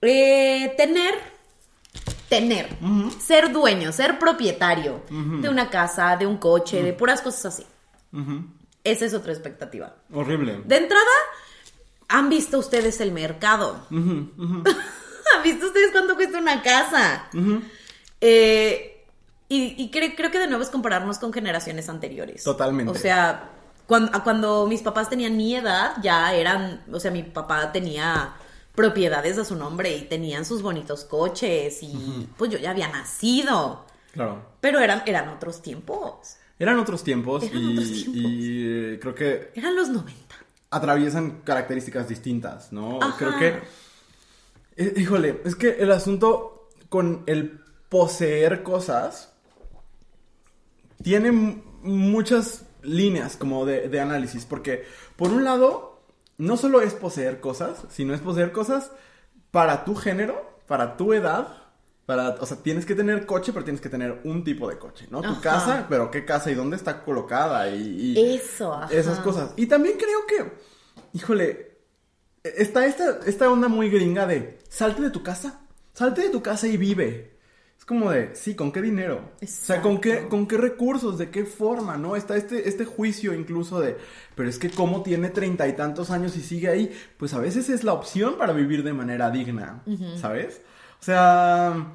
[0.00, 1.14] Eh, tener,
[2.32, 2.66] tener,
[3.20, 7.66] ser dueño, ser propietario de una casa, de un coche, de puras cosas así.
[8.84, 9.96] Esa es otra expectativa.
[10.10, 10.62] Horrible.
[10.64, 11.04] De entrada,
[12.08, 13.86] ¿han visto ustedes el mercado?
[13.90, 17.28] ¿Han visto ustedes cuánto cuesta una casa?
[18.22, 19.04] Eh,
[19.48, 22.44] y y cre- creo que de nuevo es compararnos con generaciones anteriores.
[22.44, 22.90] Totalmente.
[22.90, 23.50] O sea,
[23.86, 28.34] cuando, cuando mis papás tenían mi edad, ya eran, o sea, mi papá tenía
[28.74, 33.84] propiedades a su nombre y tenían sus bonitos coches y pues yo ya había nacido.
[34.12, 34.44] Claro.
[34.60, 36.36] Pero eran, eran otros tiempos.
[36.58, 38.14] Eran otros tiempos, Eran y, otros tiempos.
[38.22, 40.34] y, eh, creo que Eran los 90.
[40.70, 42.98] atraviesan características distintas, ¿no?
[43.02, 43.16] Ajá.
[43.18, 43.60] Creo que...
[44.76, 49.32] eh, híjole, es que el asunto con el poseer cosas
[51.02, 51.32] tiene
[51.82, 54.84] muchas líneas como de, de análisis, porque
[55.16, 55.91] por un lado,
[56.42, 58.90] no solo es poseer cosas, sino es poseer cosas
[59.50, 61.56] para tu género, para tu edad,
[62.06, 65.06] para, o sea, tienes que tener coche, pero tienes que tener un tipo de coche,
[65.10, 65.20] ¿no?
[65.22, 65.40] Tu Ajá.
[65.40, 68.12] casa, pero qué casa y dónde está colocada y...
[68.16, 68.92] y- Eso, ajá.
[68.92, 69.52] esas cosas.
[69.56, 70.52] Y también creo que,
[71.12, 71.78] híjole,
[72.42, 75.60] está esta, esta onda muy gringa de salte de tu casa,
[75.94, 77.31] salte de tu casa y vive.
[77.82, 79.32] Es como de, sí, ¿con qué dinero?
[79.62, 80.28] O sea, ¿con qué.
[80.28, 81.18] ¿con qué recursos?
[81.18, 81.96] ¿De qué forma?
[81.96, 82.14] ¿No?
[82.14, 83.96] Está este, este juicio incluso de,
[84.36, 87.68] pero es que como tiene treinta y tantos años y sigue ahí, pues a veces
[87.68, 89.82] es la opción para vivir de manera digna,
[90.16, 90.62] ¿sabes?
[91.00, 91.88] O sea,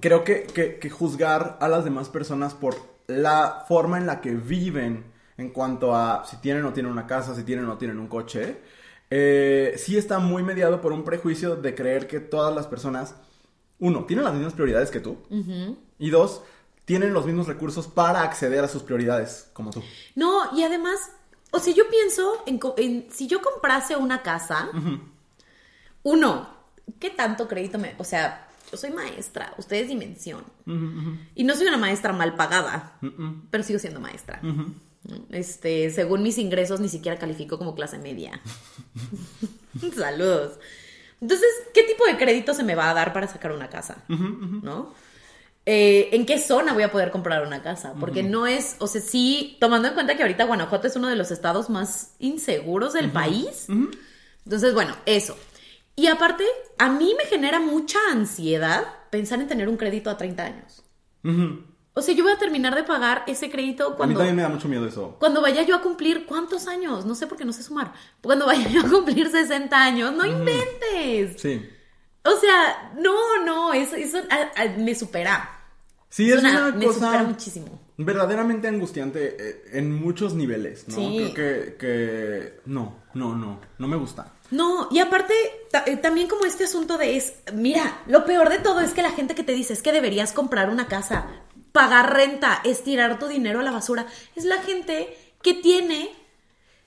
[0.00, 2.74] creo que, que- que juzgar a las demás personas por
[3.06, 5.04] la forma en la que viven
[5.36, 8.06] en cuanto a si tienen o tienen una casa, si tienen o no tienen un
[8.08, 8.56] coche,
[9.10, 13.14] eh, sí está muy mediado por un prejuicio de creer que todas las personas,
[13.84, 15.18] uno, tienen las mismas prioridades que tú,
[15.98, 16.40] y dos,
[16.86, 19.82] tienen los mismos recursos para acceder a sus prioridades como tú.
[20.14, 20.98] No, y además,
[21.50, 24.70] o sea, yo pienso en, si yo comprase una casa,
[26.02, 26.48] uno,
[26.98, 27.94] ¿qué tanto crédito me...
[27.98, 30.44] O sea, yo soy maestra, ustedes dimensión.
[31.34, 32.98] Y no soy una maestra mal pagada,
[33.50, 34.40] pero sigo siendo maestra.
[35.28, 38.40] Este, según mis ingresos, ni siquiera califico como clase media.
[39.94, 40.58] Saludos.
[41.20, 44.04] Entonces, ¿qué tipo de crédito se me va a dar para sacar una casa?
[44.08, 44.92] ¿No?
[45.66, 47.94] Eh, ¿En qué zona voy a poder comprar una casa?
[47.98, 51.16] Porque no es, o sea, sí, tomando en cuenta que ahorita Guanajuato es uno de
[51.16, 53.66] los estados más inseguros del país.
[54.44, 55.36] Entonces, bueno, eso.
[55.96, 56.44] Y aparte,
[56.76, 60.82] a mí me genera mucha ansiedad pensar en tener un crédito a 30 años.
[61.96, 64.42] O sea, yo voy a terminar de pagar ese crédito A mí cuando, también me
[64.42, 65.16] da mucho miedo eso.
[65.20, 67.06] cuando vaya yo a cumplir, ¿cuántos años?
[67.06, 67.92] No sé por qué no sé sumar.
[68.20, 71.40] Cuando vaya yo a cumplir 60 años, no inventes.
[71.40, 71.68] Sí.
[72.24, 75.50] O sea, no, no, eso, eso a- a- me supera.
[76.08, 77.80] Sí, es una me supera cosa muchísimo.
[77.96, 80.94] verdaderamente angustiante eh, en muchos niveles, ¿no?
[80.96, 81.32] Sí.
[81.34, 84.32] Creo que, que no, no, no, no me gusta.
[84.50, 85.34] No, y aparte,
[85.86, 89.10] eh, también como este asunto de es, mira, lo peor de todo es que la
[89.10, 91.26] gente que te dice es que deberías comprar una casa,
[91.74, 94.06] pagar renta, estirar tu dinero a la basura,
[94.36, 96.08] es la gente que tiene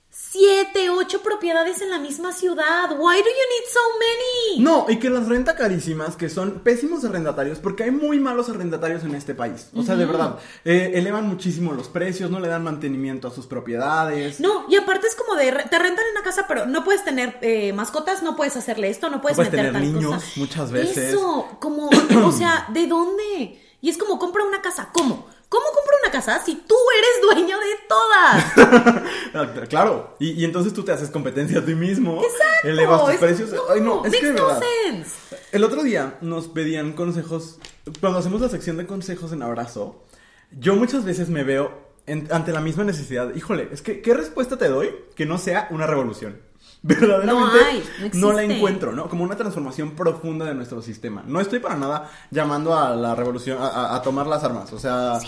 [0.10, 2.91] siete, ocho propiedades en la misma ciudad.
[2.91, 4.63] Why do you need so many?
[4.63, 9.04] No, y que las renta carísimas, que son pésimos arrendatarios, porque hay muy malos arrendatarios
[9.04, 9.69] en este país.
[9.76, 13.45] O sea, de verdad, eh, elevan muchísimo los precios, no le dan mantenimiento a sus
[13.45, 14.39] propiedades.
[14.39, 17.38] No, y aparte es como de, te rentan en una casa, pero no puedes tener
[17.41, 20.28] eh, mascotas, no puedes hacerle esto, no puedes, puedes meter tener niños cosa.
[20.38, 21.10] muchas veces.
[21.10, 21.89] Eso, como,
[22.23, 23.67] o sea, ¿de dónde?
[23.82, 25.28] Y es como, compra una casa, ¿cómo?
[25.50, 29.04] ¿Cómo compra una casa si tú eres dueño de todas?
[29.34, 32.68] Ah, Claro, y, y entonces tú te haces competencia a ti mismo, Exacto.
[32.70, 33.52] elevas tus es- precios.
[33.52, 35.12] No, Ay, no, es que no sense.
[35.52, 37.60] El otro día nos pedían consejos,
[38.02, 40.04] cuando hacemos la sección de consejos en abrazo,
[40.52, 41.72] yo muchas veces me veo
[42.08, 43.34] en- ante la misma necesidad.
[43.36, 46.42] Híjole, es que, ¿qué respuesta te doy que no sea una revolución?
[46.84, 49.10] Verdaderamente No hay, no no la encuentro, ¿no?
[49.10, 51.24] Como una transformación profunda de nuestro sistema.
[51.26, 55.20] No estoy para nada llamando a la revolución, a, tomar las armas, o sea...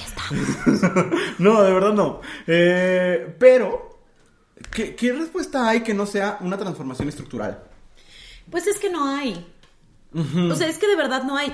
[1.39, 2.21] no, de verdad no.
[2.47, 3.99] Eh, pero,
[4.71, 7.63] ¿qué, ¿qué respuesta hay que no sea una transformación estructural?
[8.49, 9.45] Pues es que no hay.
[10.13, 11.53] O sea, es que de verdad no hay.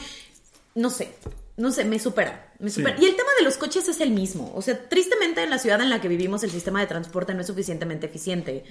[0.75, 1.13] No sé,
[1.57, 2.44] no sé, me supera.
[2.59, 2.81] Me Sí.
[2.81, 4.51] Y el tema de los coches es el mismo.
[4.55, 7.41] O sea, tristemente en la ciudad en la que vivimos el sistema de transporte no
[7.41, 8.63] es suficientemente eficiente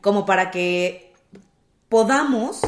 [0.00, 1.12] como para que
[1.88, 2.60] podamos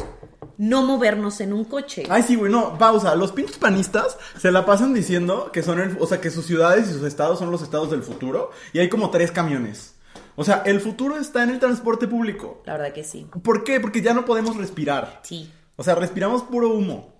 [0.57, 2.03] no movernos en un coche.
[2.09, 3.15] Ay, sí, güey, no, pausa.
[3.15, 6.89] Los pinches panistas se la pasan diciendo que son el, o sea, que sus ciudades
[6.89, 9.95] y sus estados son los estados del futuro y hay como tres camiones.
[10.35, 12.61] O sea, el futuro está en el transporte público.
[12.65, 13.27] La verdad que sí.
[13.43, 13.79] ¿Por qué?
[13.79, 15.21] Porque ya no podemos respirar.
[15.23, 15.51] Sí.
[15.75, 17.13] O sea, respiramos puro humo.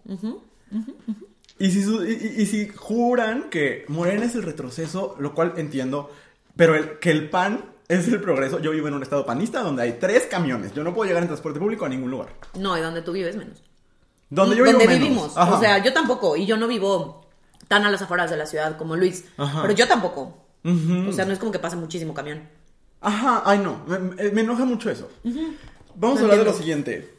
[1.59, 6.11] Y, si su- y- si juran que Morena es el retroceso, lo cual entiendo,
[6.55, 8.59] pero el- que el PAN es el progreso.
[8.59, 10.73] Yo vivo en un estado panista donde hay tres camiones.
[10.73, 12.29] Yo no puedo llegar en transporte público a ningún lugar.
[12.59, 13.63] No, y donde tú vives menos.
[14.29, 15.07] Donde yo vivo donde menos.
[15.07, 15.37] vivimos.
[15.37, 15.55] Ajá.
[15.55, 16.35] O sea, yo tampoco.
[16.35, 17.25] Y yo no vivo
[17.67, 19.25] tan a las afueras de la ciudad como Luis.
[19.37, 19.61] Ajá.
[19.63, 20.37] Pero yo tampoco.
[20.63, 22.41] O sea, no es como que pase muchísimo camión.
[22.99, 25.09] Ajá, ay no, me, enoja mucho eso.
[25.95, 27.16] Vamos a hablar de lo siguiente.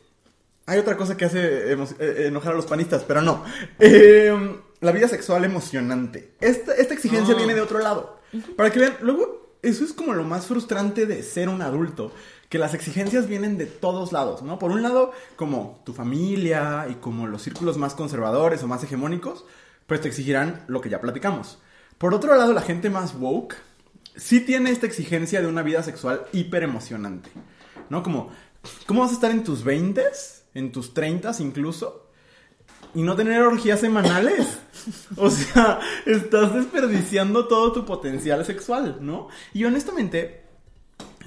[0.68, 3.42] Hay otra cosa que hace emo- eh, enojar a los panistas, pero no.
[3.78, 6.34] Eh, la vida sexual emocionante.
[6.40, 7.38] Esta, esta exigencia Ah.
[7.38, 8.20] viene de otro lado.
[8.56, 12.12] Para que vean, luego, eso es como lo más frustrante de ser un adulto.
[12.48, 14.58] Que las exigencias vienen de todos lados, ¿no?
[14.58, 19.44] Por un lado, como tu familia y como los círculos más conservadores o más hegemónicos,
[19.86, 21.58] pues te exigirán lo que ya platicamos.
[21.98, 23.54] Por otro lado, la gente más woke
[24.16, 27.30] sí tiene esta exigencia de una vida sexual hiper emocionante.
[27.90, 28.02] ¿No?
[28.02, 28.30] Como,
[28.86, 32.04] ¿cómo vas a estar en tus 20s, en tus 30s incluso?
[32.94, 34.58] Y no tener orgías semanales.
[35.16, 39.28] O sea, estás desperdiciando todo tu potencial sexual, ¿no?
[39.52, 40.44] Y honestamente,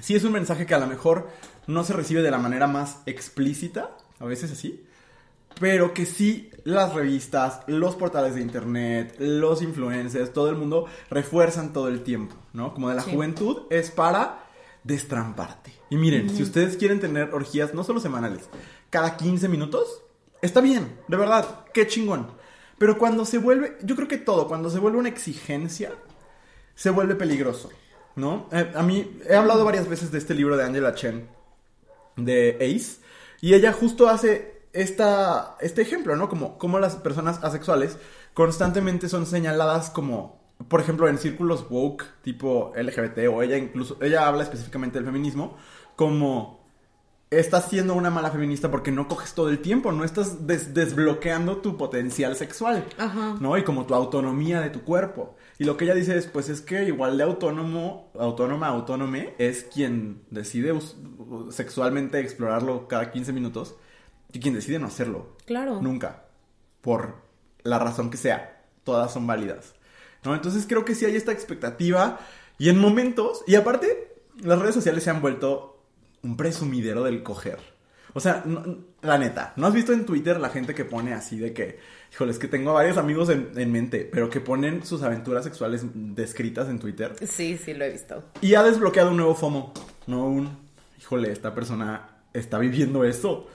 [0.00, 1.28] sí es un mensaje que a lo mejor
[1.68, 4.84] no se recibe de la manera más explícita, a veces así,
[5.60, 11.72] pero que sí las revistas, los portales de internet, los influencers, todo el mundo refuerzan
[11.72, 12.72] todo el tiempo, ¿no?
[12.74, 13.12] Como de la Sí.
[13.12, 14.44] juventud es para
[14.82, 15.72] destramparte.
[15.90, 18.48] Y miren, si ustedes quieren tener orgías no solo semanales,
[18.92, 20.02] cada 15 minutos,
[20.42, 22.28] está bien, de verdad, qué chingón.
[22.76, 25.92] Pero cuando se vuelve, yo creo que todo, cuando se vuelve una exigencia,
[26.74, 27.70] se vuelve peligroso,
[28.16, 28.50] ¿no?
[28.52, 31.26] Eh, a mí, he hablado varias veces de este libro de Angela Chen,
[32.16, 33.00] de Ace,
[33.40, 36.28] y ella justo hace esta, este ejemplo, ¿no?
[36.28, 37.96] Como, como las personas asexuales
[38.34, 44.26] constantemente son señaladas como, por ejemplo, en círculos woke, tipo LGBT, o ella incluso, ella
[44.28, 45.56] habla específicamente del feminismo,
[45.96, 46.61] como
[47.38, 51.58] estás siendo una mala feminista porque no coges todo el tiempo, no estás des- desbloqueando
[51.58, 53.36] tu potencial sexual, Ajá.
[53.40, 53.56] ¿no?
[53.58, 55.36] Y como tu autonomía de tu cuerpo.
[55.58, 59.64] Y lo que ella dice es, pues es que igual de autónomo, autónoma, autónome, es
[59.64, 60.72] quien decide
[61.50, 63.74] sexualmente explorarlo cada 15 minutos
[64.32, 65.36] y quien decide no hacerlo.
[65.46, 65.80] Claro.
[65.80, 66.24] Nunca.
[66.80, 67.16] Por
[67.62, 68.62] la razón que sea.
[68.84, 69.74] Todas son válidas.
[70.24, 70.34] ¿No?
[70.34, 72.18] Entonces creo que sí hay esta expectativa.
[72.58, 73.42] Y en momentos.
[73.46, 75.71] Y aparte, las redes sociales se han vuelto
[76.22, 77.58] un presumidero del coger.
[78.14, 81.38] O sea, no- la neta, ¿no has visto en Twitter la gente que pone así
[81.38, 81.78] de que,
[82.12, 85.82] híjole, es que tengo varios amigos en, en mente, pero que ponen sus aventuras sexuales
[85.94, 87.14] descritas en Twitter?
[87.26, 88.22] Sí, sí, lo he visto.
[88.42, 89.72] Y ha desbloqueado un nuevo FOMO,
[90.06, 90.58] no un,
[91.00, 93.48] híjole, esta persona está viviendo eso.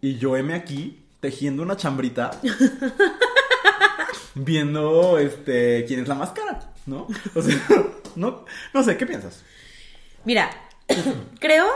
[0.00, 2.30] Y yo heme aquí tejiendo una chambrita,
[4.34, 7.06] viendo este quién es la más cara, ¿no?
[7.34, 7.56] O sea,
[8.16, 9.42] no, no sé, ¿qué piensas?
[10.24, 10.50] Mira,
[11.40, 11.66] creo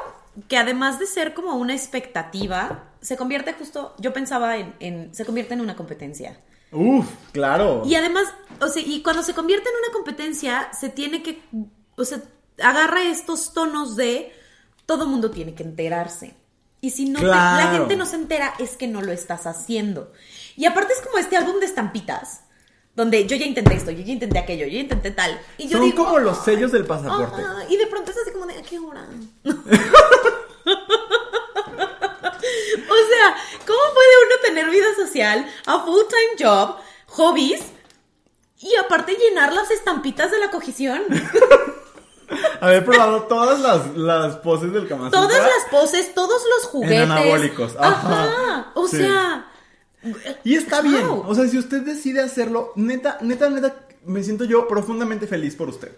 [0.48, 5.24] que además de ser como una expectativa, se convierte justo, yo pensaba en, en- se
[5.24, 6.40] convierte en una competencia.
[6.70, 7.82] Uf, claro.
[7.84, 8.24] Y además,
[8.60, 11.42] o sea, y cuando se convierte en una competencia, se tiene que,
[11.96, 12.22] o sea,
[12.62, 14.32] agarra estos tonos de
[14.86, 16.34] todo mundo tiene que enterarse.
[16.80, 20.12] Y si no te- la gente no se entera, es que no lo estás haciendo.
[20.56, 22.44] Y aparte es como este álbum de estampitas,
[22.96, 25.38] donde yo ya intenté esto, yo ya intenté aquello, yo ya intenté tal.
[25.58, 27.40] Y yo Son digo, como los sellos del pasaporte.
[27.42, 29.06] "Ah", y de pronto es así como de, ¿a qué hora?
[32.88, 36.76] o sea, ¿cómo puede uno tener vida social, a full-time job,
[37.08, 37.60] hobbies
[38.60, 41.02] y aparte llenar las estampitas de la cogición?
[42.60, 47.02] Haber probado todas las, las poses del Kama Todas las poses, todos los juguetes.
[47.02, 48.24] anabólicos, ajá.
[48.24, 48.72] Ajá.
[48.74, 48.98] O Sí.
[48.98, 49.48] sea.
[50.42, 51.06] Y está bien.
[51.08, 53.74] O sea, si usted decide hacerlo, neta, neta, neta,
[54.04, 55.92] me siento yo profundamente feliz por usted.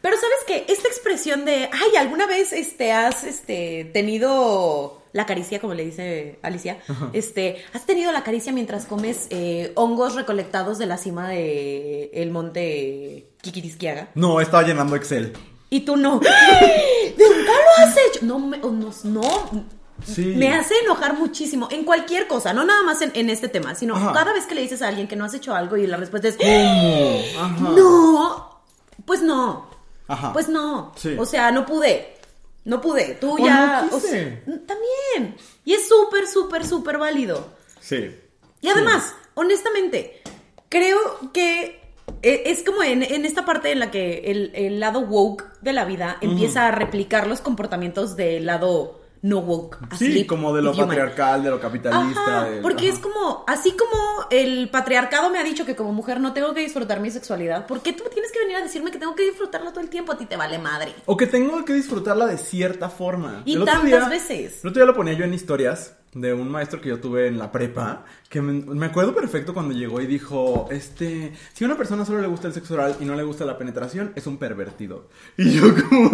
[0.00, 5.60] Pero sabes que esta expresión de, ay, alguna vez este has este tenido la caricia,
[5.60, 6.78] como le dice Alicia,
[7.12, 12.30] este, has tenido la caricia mientras comes eh, hongos recolectados de la cima de el
[12.30, 14.10] monte Kikirisquiaga.
[14.14, 15.32] No, estaba llenando Excel.
[15.68, 16.20] Y tú no.
[16.20, 18.20] ¡De nunca lo has hecho!
[18.26, 19.64] No, me- no, no.
[20.04, 20.34] Sí.
[20.36, 23.96] Me hace enojar muchísimo en cualquier cosa, no nada más en, en este tema, sino
[23.96, 24.12] Ajá.
[24.12, 26.28] cada vez que le dices a alguien que no has hecho algo y la respuesta
[26.28, 27.22] es ¿Cómo?
[27.44, 27.70] Ajá.
[27.76, 28.60] no,
[29.04, 29.68] pues no,
[30.08, 30.32] Ajá.
[30.32, 31.14] pues no, Sí.
[31.18, 32.16] o sea, no pude,
[32.64, 37.48] no pude, tú O ya, no o sea, también, y es súper, súper, súper válido.
[37.80, 38.14] Sí.
[38.60, 40.20] Y además, honestamente,
[40.68, 40.98] creo
[41.32, 41.80] que
[42.22, 45.72] e- es como en, en esta parte en la que el, el lado woke de
[45.72, 49.78] la vida empieza a replicar los comportamientos del lado no woke.
[49.98, 50.88] Sí, como de lo human.
[50.88, 52.40] patriarcal, de lo capitalista.
[52.40, 52.94] Ajá, del- porque ajá.
[52.96, 56.60] es como, así como el patriarcado me ha dicho que como mujer no tengo que
[56.60, 59.70] disfrutar mi sexualidad, ¿por qué tú tienes que venir a decirme que tengo que disfrutarla
[59.72, 60.12] todo el tiempo?
[60.12, 60.94] A ti te vale madre.
[61.06, 63.42] O que tengo que disfrutarla de cierta forma.
[63.44, 64.64] Y El tantas día- veces.
[64.64, 67.38] El otro día lo ponía yo en historias de un maestro que yo tuve en
[67.38, 71.76] la prepa, que me, me acuerdo perfecto cuando llegó y dijo, este, si a una
[71.76, 74.36] persona solo le gusta el sexo oral y no le gusta la penetración, es un
[74.38, 75.08] pervertido.
[75.36, 76.10] Y yo como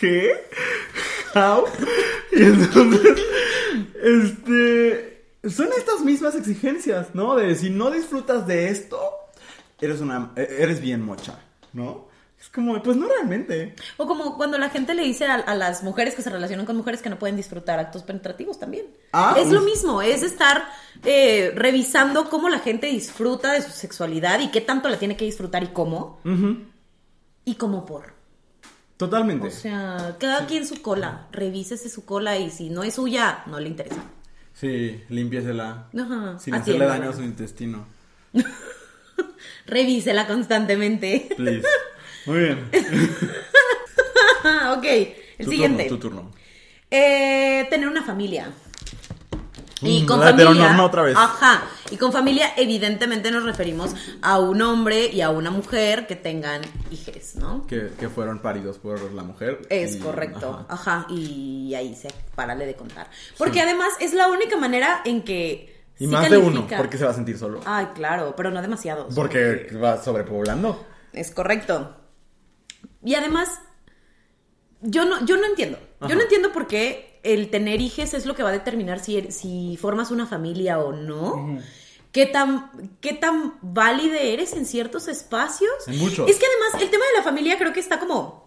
[0.00, 0.32] ¿qué?
[1.34, 1.64] ¿How?
[2.36, 3.18] Y entonces,
[4.02, 7.36] este, son estas mismas exigencias, ¿no?
[7.36, 8.98] De si no disfrutas de esto,
[9.80, 11.38] eres una, eres bien mocha,
[11.72, 12.12] ¿no?
[12.40, 13.74] Es como, pues no realmente.
[13.96, 16.76] O como cuando la gente le dice a, a las mujeres que se relacionan con
[16.76, 18.86] mujeres que no pueden disfrutar actos penetrativos también.
[19.12, 19.64] Ah, es lo uf.
[19.64, 20.68] mismo, es estar
[21.04, 25.24] eh, revisando cómo la gente disfruta de su sexualidad y qué tanto la tiene que
[25.24, 26.20] disfrutar y cómo.
[27.46, 28.13] Y cómo por.
[28.96, 29.48] Totalmente.
[29.48, 33.58] O sea, cada quien su cola, revísese su cola y si no es suya, no
[33.60, 34.02] le interesa.
[34.54, 35.88] Sí, límpiesela.
[35.98, 37.86] Ajá, Sin hacerle daño a su intestino.
[39.66, 41.28] revísela constantemente.
[41.36, 41.66] Please.
[42.26, 42.70] Muy bien.
[44.76, 44.84] ok,
[45.38, 45.84] el Tu siguiente.
[45.84, 46.30] turno, tu turno.
[46.90, 48.52] Eh, tener una familia.
[49.82, 50.82] Y Mm, con la familia.
[50.84, 51.16] otra vez.
[51.16, 51.64] Ajá.
[51.90, 56.62] Y con familia, evidentemente, nos referimos a un hombre y a una mujer que tengan
[56.90, 57.66] hijes, ¿no?
[57.66, 59.62] Que, que fueron paridos por la mujer.
[59.70, 60.64] Es y- correcto.
[60.68, 60.94] ajá.
[61.00, 61.06] Ajá.
[61.10, 63.08] Y ahí se párale de contar.
[63.36, 65.74] Porque además es la única manera en que.
[65.98, 67.60] Y sí más de uno, porque se va a sentir solo.
[67.66, 69.08] Ay, claro, pero no demasiado.
[69.14, 70.84] Porque va sobrepoblando.
[71.12, 71.94] Es correcto.
[73.04, 73.48] Y además,
[74.80, 75.78] yo no, yo no entiendo.
[76.00, 76.08] Ajá.
[76.08, 79.16] Yo no entiendo por qué el tener hijos es lo que va a determinar si,
[79.16, 81.58] er- si formas una familia o no.
[82.12, 85.72] ¿Qué tan, ¿Qué tan válida eres en ciertos espacios?
[85.88, 86.30] En muchos.
[86.30, 88.46] Es que además el tema de la familia creo que está como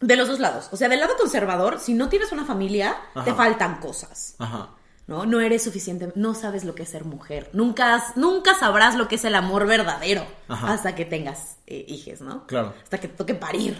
[0.00, 0.68] de los dos lados.
[0.72, 4.34] O sea, del lado conservador, si no tienes una familia, te faltan cosas.
[4.38, 4.70] Ajá.
[5.06, 5.24] ¿no?
[5.26, 7.48] No eres suficiente, no sabes lo que es ser mujer.
[7.52, 10.72] Nunca, has- nunca sabrás lo que es el amor verdadero Ajá.
[10.72, 12.46] hasta que tengas eh, hijes, ¿no?
[12.46, 12.74] Claro.
[12.82, 13.76] Hasta que te toque parir.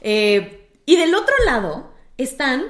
[0.00, 2.64] Eh, y del otro lado están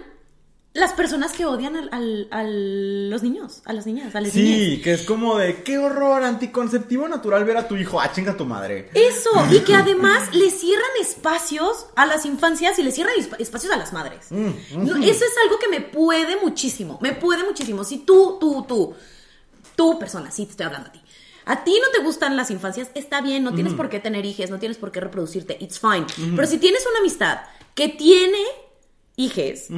[0.80, 4.58] las personas que odian al- al- a los niños, a las niñas, a las niñas.
[4.58, 8.00] Sí, que es como de qué horror anticonceptivo natural ver a tu hijo.
[8.00, 8.90] Ah, chinga tu madre.
[8.94, 13.72] Eso, y que además le cierran espacios a las infancias y le cierran esp- espacios
[13.72, 14.26] a las madres.
[14.30, 14.50] Mm,
[14.84, 17.84] No, eso es algo que me puede muchísimo, me puede muchísimo.
[17.84, 18.94] Si tú, tú, tú,
[19.76, 21.00] tú persona, sí te estoy hablando a ti.
[21.46, 24.50] A ti no te gustan las infancias, está bien, no tienes por qué tener hijos,
[24.50, 26.06] no tienes por qué reproducirte, it's fine.
[26.36, 27.38] Pero si tienes una amistad
[27.74, 28.38] que tiene
[29.16, 29.68] hijos,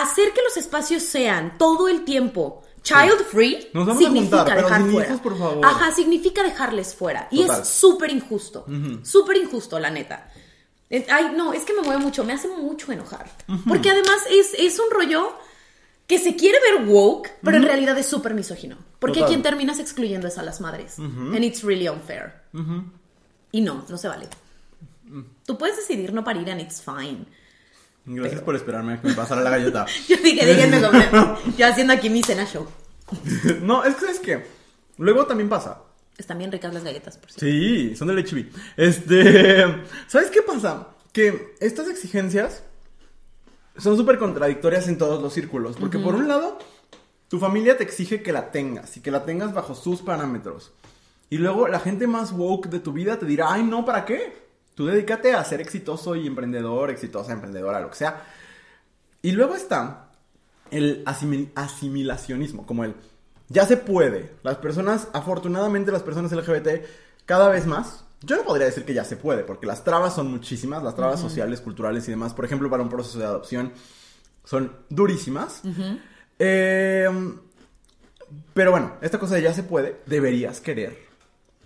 [0.00, 4.56] hacer que los espacios sean todo el tiempo child free Nos vamos a significa juntar,
[4.56, 5.08] pero dejar sin fuera.
[5.08, 5.64] hijos, por favor.
[5.66, 7.28] Ajá, significa dejarles fuera.
[7.30, 7.60] Y Total.
[7.62, 8.66] es súper injusto.
[9.04, 10.28] Súper injusto, la neta.
[10.90, 13.30] Es- Ay, no, es que me mueve mucho, me hace mucho enojar.
[13.68, 15.32] Porque además es, es un rollo
[16.08, 18.76] que se quiere ver woke, pero en realidad es súper misógino.
[18.98, 19.28] Porque Total.
[19.28, 20.98] quien terminas excluyendo es a las madres.
[20.98, 22.34] And it's really unfair.
[23.52, 24.26] Y no, no se vale.
[25.46, 27.26] Tú puedes decidir no parir and it's fine.
[28.04, 29.86] Gracias por esperarme a que me pasara la galleta.
[30.08, 31.08] Yo dije, déjenme comer.
[31.56, 32.66] Yo haciendo aquí mi cena show.
[33.62, 34.46] no, es que es que
[34.98, 35.82] luego también pasa.
[36.18, 37.46] Están bien ricas las galletas, por cierto.
[37.46, 38.46] Sí, son del HB.
[38.76, 39.64] Este,
[40.06, 40.88] ¿sabes qué pasa?
[41.12, 42.64] Que estas exigencias
[43.76, 45.76] son súper contradictorias en todos los círculos.
[45.76, 46.58] Porque por un lado,
[47.28, 50.72] tu familia te exige que la tengas y que la tengas bajo sus parámetros.
[51.30, 54.36] Y luego la gente más woke de tu vida te dirá, ay, no, ¿para qué?
[54.74, 58.24] Tú dedícate a ser exitoso y emprendedor, exitosa, emprendedora, lo que sea.
[59.20, 60.08] Y luego está
[60.70, 62.94] el asimil- asimilacionismo, como el
[63.48, 64.32] ya se puede.
[64.42, 66.84] Las personas, afortunadamente las personas LGBT
[67.26, 70.30] cada vez más, yo no podría decir que ya se puede, porque las trabas son
[70.30, 73.72] muchísimas, las trabas sociales, culturales y demás, por ejemplo, para un proceso de adopción,
[74.44, 75.60] son durísimas.
[76.38, 77.08] Eh,
[78.54, 81.11] pero bueno, esta cosa de ya se puede, deberías querer.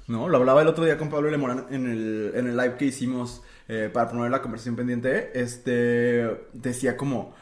[0.09, 0.29] ¿No?
[0.29, 3.42] Lo hablaba el otro día con Pablo Lemorán en el, en el live que hicimos
[3.69, 5.33] eh, para promover la conversación pendiente.
[5.35, 7.35] Este decía como,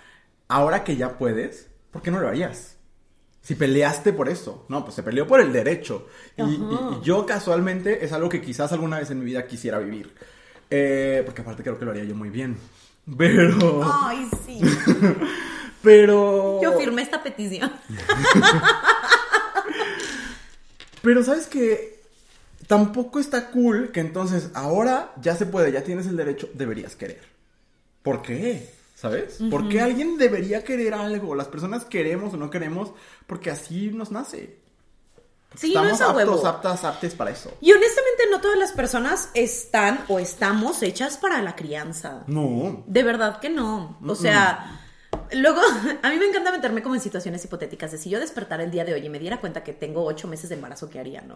[0.48, 2.76] ahora que ya puedes, ¿por qué no lo harías?
[3.42, 6.06] Si peleaste por eso, no, pues se peleó por el derecho.
[6.38, 9.78] Y, y- y yo casualmente es algo que quizás alguna vez en mi vida quisiera
[9.78, 10.14] vivir.
[10.70, 12.56] Eh, porque aparte creo que lo haría yo muy bien.
[13.18, 13.82] Pero...
[13.84, 14.58] Ay, sí.
[15.82, 16.62] Pero...
[16.62, 17.70] Yo firmé esta petición.
[21.02, 21.93] Pero sabes que
[22.66, 27.22] tampoco está cool que entonces ahora ya se puede, ya tienes el derecho, deberías querer.
[28.02, 28.70] ¿Por qué?
[28.94, 29.38] ¿Sabes?
[29.50, 31.34] ¿Por qué alguien debería querer algo?
[31.34, 32.92] Las personas queremos o no queremos
[33.26, 34.56] porque así nos nace.
[35.56, 36.46] Sí, no Estamos es a aptos, huevo.
[36.46, 37.52] aptas, aptes para eso.
[37.60, 42.24] Y honestamente no todas las personas están o estamos hechas para la crianza.
[42.26, 42.82] No.
[42.86, 43.98] De verdad que no.
[44.04, 44.80] O sea,
[45.32, 45.60] luego,
[46.02, 48.84] a mí me encanta meterme como en situaciones hipotéticas de si yo despertara el día
[48.84, 51.34] de hoy y me diera cuenta que tengo ocho meses de embarazo, ¿qué haría, no?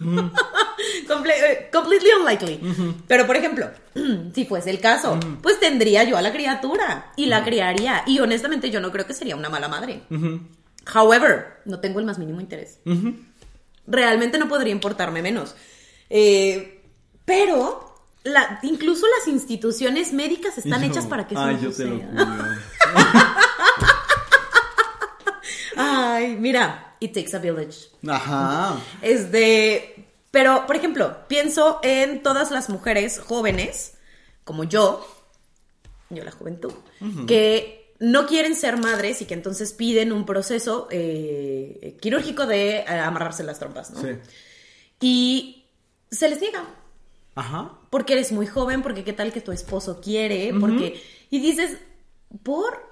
[1.08, 2.60] Comple- eh, completely unlikely.
[3.06, 3.70] Pero, por ejemplo,
[4.34, 8.02] si fuese el caso, pues tendría yo a la criatura y la criaría.
[8.06, 10.02] Y honestamente yo no creo que sería una mala madre.
[10.94, 12.78] However, no tengo el más mínimo interés.
[13.86, 15.54] Realmente no podría importarme menos.
[16.10, 16.82] Eh,
[17.24, 17.94] pero
[18.24, 21.84] la- incluso las instituciones médicas están yo, hechas para que eso Ay, no yo te
[21.84, 22.58] lo suceda.
[25.76, 27.88] Ay, mira, it takes a village.
[28.06, 28.80] Ajá.
[29.02, 30.06] Es de.
[30.30, 33.94] Pero, por ejemplo, pienso en todas las mujeres jóvenes,
[34.44, 35.06] como yo,
[36.10, 36.72] yo la juventud,
[37.26, 42.86] que no quieren ser madres y que entonces piden un proceso eh, quirúrgico de eh,
[42.86, 44.00] amarrarse las trompas, ¿no?
[44.02, 44.08] Sí.
[45.00, 45.64] Y
[46.10, 46.64] se les niega.
[47.34, 47.78] Ajá.
[47.90, 51.02] Porque eres muy joven, porque qué tal que tu esposo quiere, porque...
[51.30, 51.78] Y dices,
[52.42, 52.82] ¿por?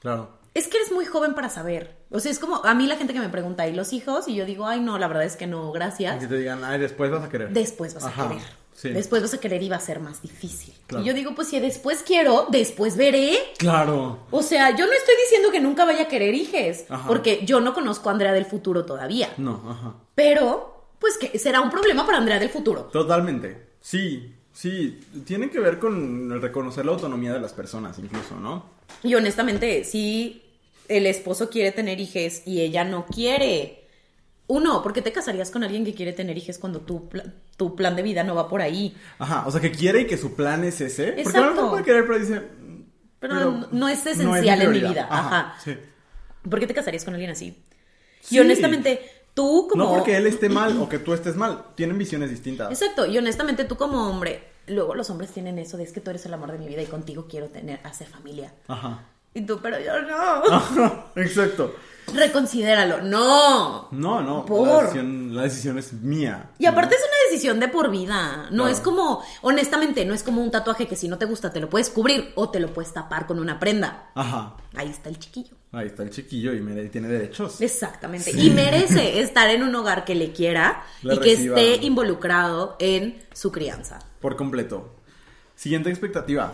[0.00, 0.38] Claro.
[0.54, 1.96] Es que eres muy joven para saber.
[2.10, 4.28] O sea, es como a mí la gente que me pregunta, ¿y los hijos?
[4.28, 6.20] Y yo digo, ay, no, la verdad es que no, Y gracias.
[6.20, 7.50] que te digan, ay, después vas a querer.
[7.50, 8.42] Después vas Ajá, a querer.
[8.74, 8.90] sí.
[8.90, 10.74] Después vas a querer y va a ser más difícil.
[10.86, 11.02] Claro.
[11.04, 13.38] Y yo digo, pues si después quiero, después veré.
[13.56, 14.18] Claro.
[14.30, 17.08] O sea, yo no estoy diciendo que nunca vaya a querer hijes, Ajá.
[17.08, 19.30] porque yo no conozco a Andrea del futuro todavía.
[19.38, 19.94] No, ajá.
[20.14, 22.82] Pero, pues que será un problema para Andrea del futuro.
[22.92, 23.68] Totalmente.
[23.80, 25.00] Sí, sí.
[25.24, 28.70] Tiene que ver con el reconocer la autonomía de las personas, incluso, ¿no?
[29.02, 30.41] Y honestamente, si
[30.96, 33.88] el esposo quiere tener hijes y ella no quiere,
[34.46, 37.08] uno, ¿por qué te casarías con alguien que quiere tener hijes cuando tu,
[37.56, 38.94] tu plan de vida no va por ahí?
[39.18, 41.12] Ajá, o sea, que quiere y que su plan es ese.
[41.12, 41.54] Porque a lo Exacto.
[41.54, 42.40] mejor puede querer, pero dice.
[42.40, 42.82] "Mm,
[43.20, 44.90] Pero no es mi esencial en mi prioridad".
[44.90, 45.56] vida, ajá.
[45.62, 45.76] Sí.
[46.48, 47.56] ¿Por qué te casarías con alguien así?
[48.20, 48.36] Sí.
[48.36, 49.00] Y honestamente,
[49.34, 49.84] tú como...
[49.84, 51.64] No porque él esté mal o que tú estés mal.
[51.76, 52.70] Tienen visiones distintas.
[52.70, 56.10] Exacto, y honestamente tú como hombre, luego los hombres tienen eso de es que tú
[56.10, 58.52] eres el amor de mi vida y contigo quiero tener, hacer familia.
[58.68, 59.06] Ajá.
[59.34, 61.04] Y tú, pero yo no.
[61.16, 61.74] Exacto.
[62.12, 63.00] Reconsidéralo.
[63.02, 63.88] No.
[63.92, 64.44] No, no.
[64.66, 66.50] La decisión, la decisión es mía.
[66.58, 68.48] Y aparte es una decisión de por vida.
[68.50, 68.68] No Claro.
[68.68, 71.70] es como, honestamente, no es como un tatuaje que si no te gusta te lo
[71.70, 74.10] puedes cubrir o te lo puedes tapar con una prenda.
[74.14, 74.56] Ajá.
[74.74, 75.56] Ahí está el chiquillo.
[75.72, 77.60] Ahí está el chiquillo y tiene derechos.
[77.62, 78.32] Exactamente.
[78.32, 83.50] Y merece estar en un hogar que le quiera y que esté involucrado en su
[83.50, 84.00] crianza.
[84.20, 84.96] Por completo.
[85.54, 86.52] Siguiente expectativa.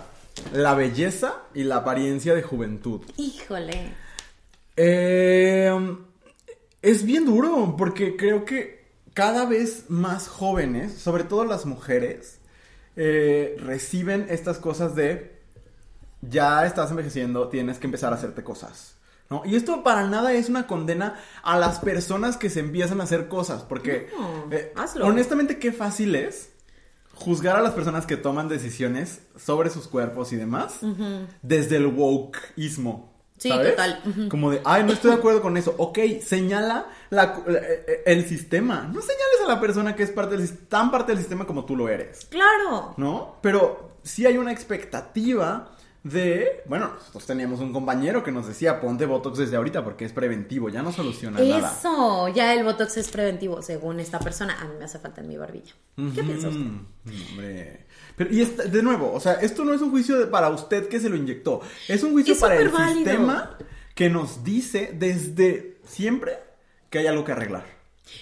[0.53, 3.03] La belleza y la apariencia de juventud.
[3.16, 3.93] Híjole.
[4.76, 5.97] Eh,
[6.82, 12.39] es bien duro porque creo que cada vez más jóvenes, sobre todo las mujeres,
[12.97, 15.39] eh, reciben estas cosas de
[16.20, 18.95] ya estás envejeciendo, tienes que empezar a hacerte cosas.
[19.30, 19.43] ¿no?
[19.45, 23.28] Y esto para nada es una condena a las personas que se empiezan a hacer
[23.28, 24.72] cosas, porque No, eh,
[25.03, 26.51] honestamente qué fácil es
[27.19, 30.81] juzgar a las personas que toman decisiones sobre sus cuerpos y demás
[31.43, 33.12] desde el wokeismo.
[33.39, 33.71] Sí, ¿sabes?
[33.71, 34.03] total.
[34.29, 35.73] Como de, ay, no estoy de acuerdo con eso.
[35.79, 38.83] Ok, señala la- eh, el sistema.
[38.93, 41.77] No señales a la persona que es parte del, tan parte del sistema como tú
[41.77, 42.27] lo eres.
[42.31, 42.95] Claro.
[42.97, 43.37] ¿no?
[43.41, 45.71] Pero sí hay una expectativa
[46.13, 50.13] de, bueno, nosotros teníamos un compañero que nos decía, ponte Botox desde ahorita porque es
[50.13, 51.73] preventivo, ya no soluciona nada.
[51.79, 54.61] Eso, ya el Botox es preventivo, según esta persona.
[54.61, 55.73] A mí me hace falta en mi barbilla.
[56.15, 56.67] ¿Qué piensa usted?
[57.31, 57.87] Hombre.
[58.17, 60.89] Pero, y esta- de nuevo, o sea, esto no es un juicio de- para usted
[60.89, 62.99] que se lo inyectó, es un juicio Es para el superválido.
[63.11, 63.59] sistema
[63.95, 66.39] que nos dice desde siempre
[66.91, 67.65] que hay algo que arreglar.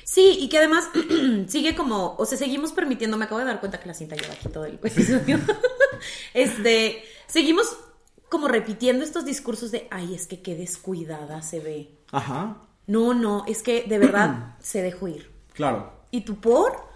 [0.05, 0.89] Sí, y que además
[1.49, 4.35] sigue como, o sea, seguimos permitiendo, me acabo de dar cuenta que la cinta lleva
[4.35, 5.39] aquí todo el episodio.
[6.35, 7.77] este, seguimos
[8.29, 11.91] como repitiendo estos discursos de, ay, es que qué descuidada se ve.
[12.13, 12.57] Ajá,
[12.87, 15.31] No, no, es que de verdad se dejó ir.
[15.55, 15.93] claro.
[16.11, 16.87] ¿Y tú por?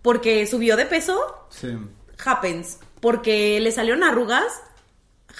[0.00, 1.18] Porque subió de peso,
[1.50, 1.76] Sí.
[2.24, 2.78] happens.
[3.00, 4.44] Porque le salieron arrugas,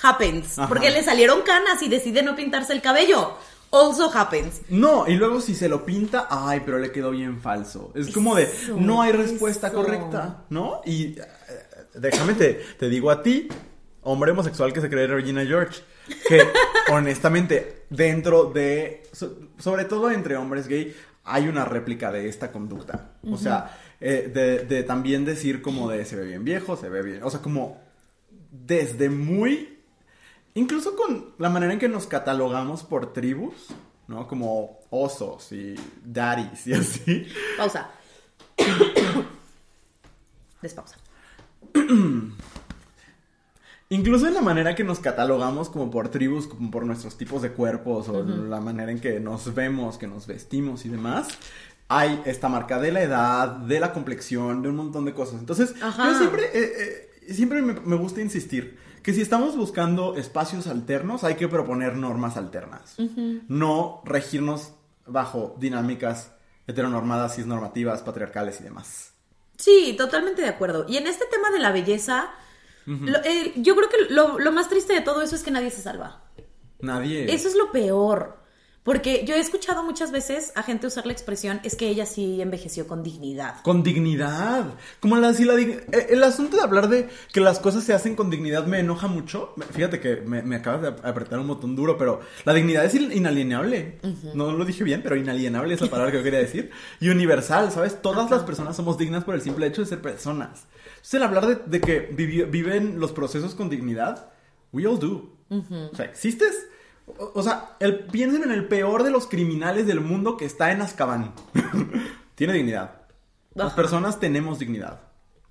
[0.03, 0.59] happens.
[0.59, 0.68] Ajá.
[0.68, 3.34] Porque le salieron canas y decide no pintarse el cabello,
[3.70, 4.62] also happens.
[4.68, 7.92] No, y luego si se lo pinta, ay, pero le quedó bien falso.
[7.94, 9.76] Es como de, no hay respuesta eso.
[9.76, 10.82] correcta, ¿no?
[10.84, 11.22] Y eh,
[11.94, 13.48] déjame te, te digo a ti,
[14.03, 15.82] hombre homosexual que se cree Regina George,
[16.28, 16.42] que
[16.92, 20.94] honestamente, dentro de, so- sobre todo entre hombres gay,
[21.24, 23.12] hay una réplica de esta conducta.
[23.30, 27.03] O sea, eh, de, de también decir como de se ve bien viejo, se ve
[27.03, 27.80] bien, o sea, como
[28.51, 29.76] desde muy
[30.55, 33.55] Incluso con la manera en que nos catalogamos por tribus,
[34.09, 34.26] ¿no?
[34.26, 37.28] Como osos y daddies y así.
[37.57, 37.88] Pausa.
[40.61, 40.96] Despausa.
[43.91, 47.51] Incluso en la manera que nos catalogamos como por tribus, como por nuestros tipos de
[47.51, 51.28] cuerpos o la manera en que nos vemos, que nos vestimos y demás.
[51.88, 55.41] Hay esta marca de la edad, de la complexión, de un montón de cosas.
[55.41, 56.09] Entonces, Ajá.
[56.09, 61.24] yo siempre, eh, eh, siempre me, me gusta insistir que si estamos buscando espacios alternos,
[61.24, 62.97] hay que proponer normas alternas.
[63.49, 64.72] No regirnos
[65.07, 66.32] bajo dinámicas
[66.66, 69.14] heteronormadas, cisnormativas, patriarcales y demás.
[69.57, 70.86] Sí, totalmente de acuerdo.
[70.88, 72.30] Y en este tema de la belleza,
[73.07, 75.70] lo- eh, yo creo que lo, lo más triste de todo eso es que nadie
[75.70, 76.22] se salva.
[76.80, 77.32] Nadie.
[77.32, 78.39] Eso es lo peor.
[78.83, 82.41] Porque yo he escuchado muchas veces a gente usar la expresión es que ella sí
[82.41, 83.61] envejeció con dignidad.
[83.62, 84.64] Con dignidad.
[85.01, 87.93] Como la, si la dig- eh, el asunto de hablar de que las cosas se
[87.93, 89.53] hacen con dignidad me enoja mucho.
[89.72, 92.95] Fíjate que me, me acabas de ap- apretar un botón duro, pero la dignidad es
[92.95, 93.99] in- inalienable.
[94.35, 96.70] No lo dije bien, pero inalienable es la palabra que yo quería decir.
[97.01, 98.01] Y universal, ¿sabes?
[98.01, 100.64] Todas las personas somos dignas por el simple hecho de ser personas.
[100.89, 104.31] Entonces, el hablar de, de que viven los procesos con dignidad,
[104.72, 105.37] we all do.
[105.51, 106.66] O sea, existes.
[107.19, 110.73] O, o sea, el, piensen en el peor de los criminales del mundo que está
[110.73, 111.35] en Azkaban.
[112.35, 113.03] Tiene dignidad.
[113.55, 113.77] Las Ajá.
[113.77, 115.01] personas tenemos dignidad.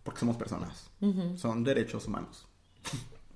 [0.04, 0.90] Porque somos personas.
[1.36, 2.48] Son derechos humanos.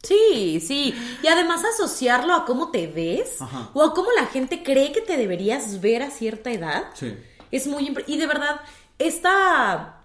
[0.01, 0.93] Sí, sí.
[1.21, 3.69] Y además asociarlo a cómo te ves Ajá.
[3.73, 6.85] o a cómo la gente cree que te deberías ver a cierta edad.
[6.93, 7.15] Sí.
[7.51, 8.61] Es muy y de verdad
[8.97, 10.01] esta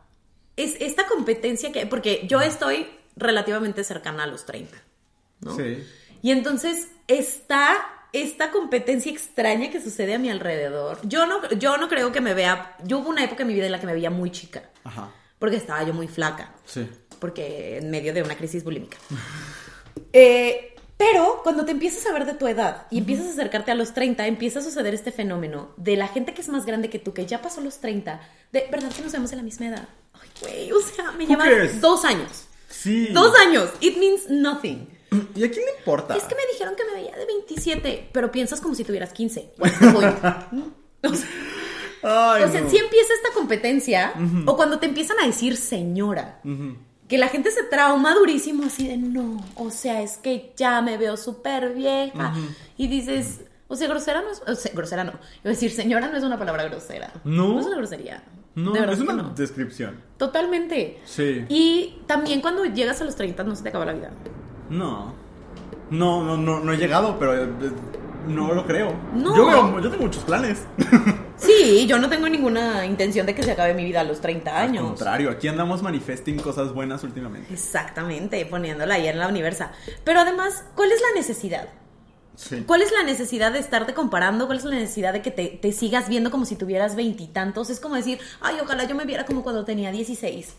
[0.57, 4.77] es esta competencia que porque yo estoy relativamente cercana a los 30,
[5.41, 5.57] ¿no?
[5.57, 5.85] Sí.
[6.23, 10.99] Y entonces está esta competencia extraña que sucede a mi alrededor.
[11.05, 13.67] Yo no yo no creo que me vea, yo hubo una época en mi vida
[13.67, 15.11] en la que me veía muy chica, Ajá.
[15.39, 16.89] porque estaba yo muy flaca Sí.
[17.19, 18.97] porque en medio de una crisis bulímica.
[20.13, 23.75] Eh, pero cuando te empiezas a ver de tu edad y empiezas a acercarte a
[23.75, 26.99] los 30, empieza a suceder este fenómeno de la gente que es más grande que
[26.99, 28.21] tú, que ya pasó los 30,
[28.53, 29.89] de verdad que nos vemos de la misma edad.
[30.15, 32.47] Ay, güey, o sea, me ¿Tú llevan dos años.
[32.69, 33.09] Sí.
[33.13, 33.71] Dos años.
[33.81, 34.89] It means nothing.
[35.11, 36.17] ¿Y a quién le importa?
[36.17, 39.53] Es que me dijeron que me veía de 27, pero piensas como si tuvieras 15.
[39.59, 40.15] What's the point?
[41.05, 41.29] O sea,
[42.03, 42.71] Ay, o sea, no.
[42.71, 44.13] sí empieza esta competencia,
[44.47, 46.41] o cuando te empiezan a decir señora,
[47.09, 50.97] que la gente se trauma durísimo así de no, o sea, es que ya me
[50.99, 52.35] veo súper vieja.
[52.77, 55.13] Y dices, o sea, grosera no es, o sea, grosera no.
[55.13, 57.13] Iba a decir, señora no es una palabra grosera.
[57.25, 57.55] ¿No?
[57.55, 58.23] No es una grosería.
[58.55, 59.31] No, de es una no.
[59.31, 60.01] descripción.
[60.17, 61.01] Totalmente.
[61.05, 61.45] Sí.
[61.49, 64.11] Y también cuando llegas a los 30 no se te acaba la vida.
[64.71, 65.13] No.
[65.91, 67.49] No, no, no, no he llegado, pero eh,
[68.29, 68.93] no lo creo.
[69.15, 69.35] No.
[69.37, 70.63] Yo, veo- yo tengo muchos planes.
[71.39, 74.51] Sí, yo no tengo ninguna intención de que se acabe mi vida a los 30
[74.57, 74.85] Al años.
[74.85, 77.55] contrario, aquí andamos manifesting cosas buenas últimamente.
[77.55, 79.71] Exactamente, poniéndola ahí en la universa.
[80.03, 81.69] Pero además, ¿cuál es la necesidad?
[82.35, 82.65] Sí.
[82.67, 84.47] ¿Cuál es la necesidad de estarte comparando?
[84.47, 87.71] ¿Cuál es la necesidad de que te, te sigas viendo como si tuvieras veintitantos?
[87.71, 90.57] Es como decir, ay, ojalá yo me viera como cuando tenía 16.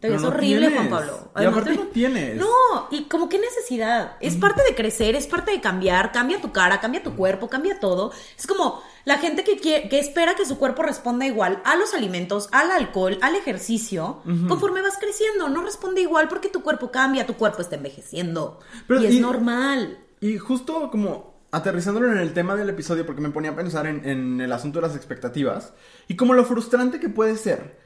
[0.00, 0.74] Te Pero ves no horrible, tienes.
[0.78, 1.32] Juan Pablo.
[1.40, 2.36] Y aparte no tienes.
[2.36, 2.46] No,
[2.92, 4.12] y como qué necesidad.
[4.20, 6.12] Es parte de crecer, es parte de cambiar.
[6.12, 8.12] Cambia tu cara, cambia tu cuerpo, cambia todo.
[8.38, 11.94] Es como la gente que, quiere, que espera que su cuerpo responda igual a los
[11.94, 14.22] alimentos, al alcohol, al ejercicio.
[14.46, 18.60] Conforme vas creciendo, no responde igual porque tu cuerpo cambia, tu cuerpo está envejeciendo.
[18.86, 19.98] Pero y es y- normal.
[20.20, 24.06] Y justo como aterrizándolo en el tema del episodio, porque me ponía a pensar en,
[24.08, 25.72] en el asunto de las expectativas
[26.06, 27.78] y como lo frustrante que puede ser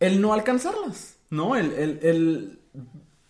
[0.00, 1.56] el no alcanzarlas, ¿no?
[1.56, 2.58] El, el- el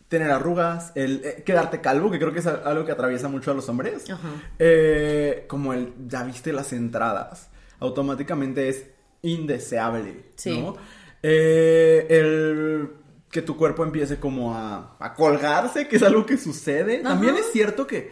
[0.09, 3.55] tener arrugas, el eh, quedarte calvo, que creo que es algo que atraviesa mucho a
[3.55, 4.11] los hombres.
[4.11, 4.29] Ajá.
[4.59, 7.49] Eh, como el, ya viste las entradas,
[7.79, 8.87] automáticamente es
[9.23, 10.59] indeseable, Sí.
[10.61, 10.77] ¿no?
[11.23, 12.91] Eh, el
[13.31, 16.99] que tu cuerpo empiece como a, a colgarse, que es algo que sucede.
[16.99, 18.11] También es cierto que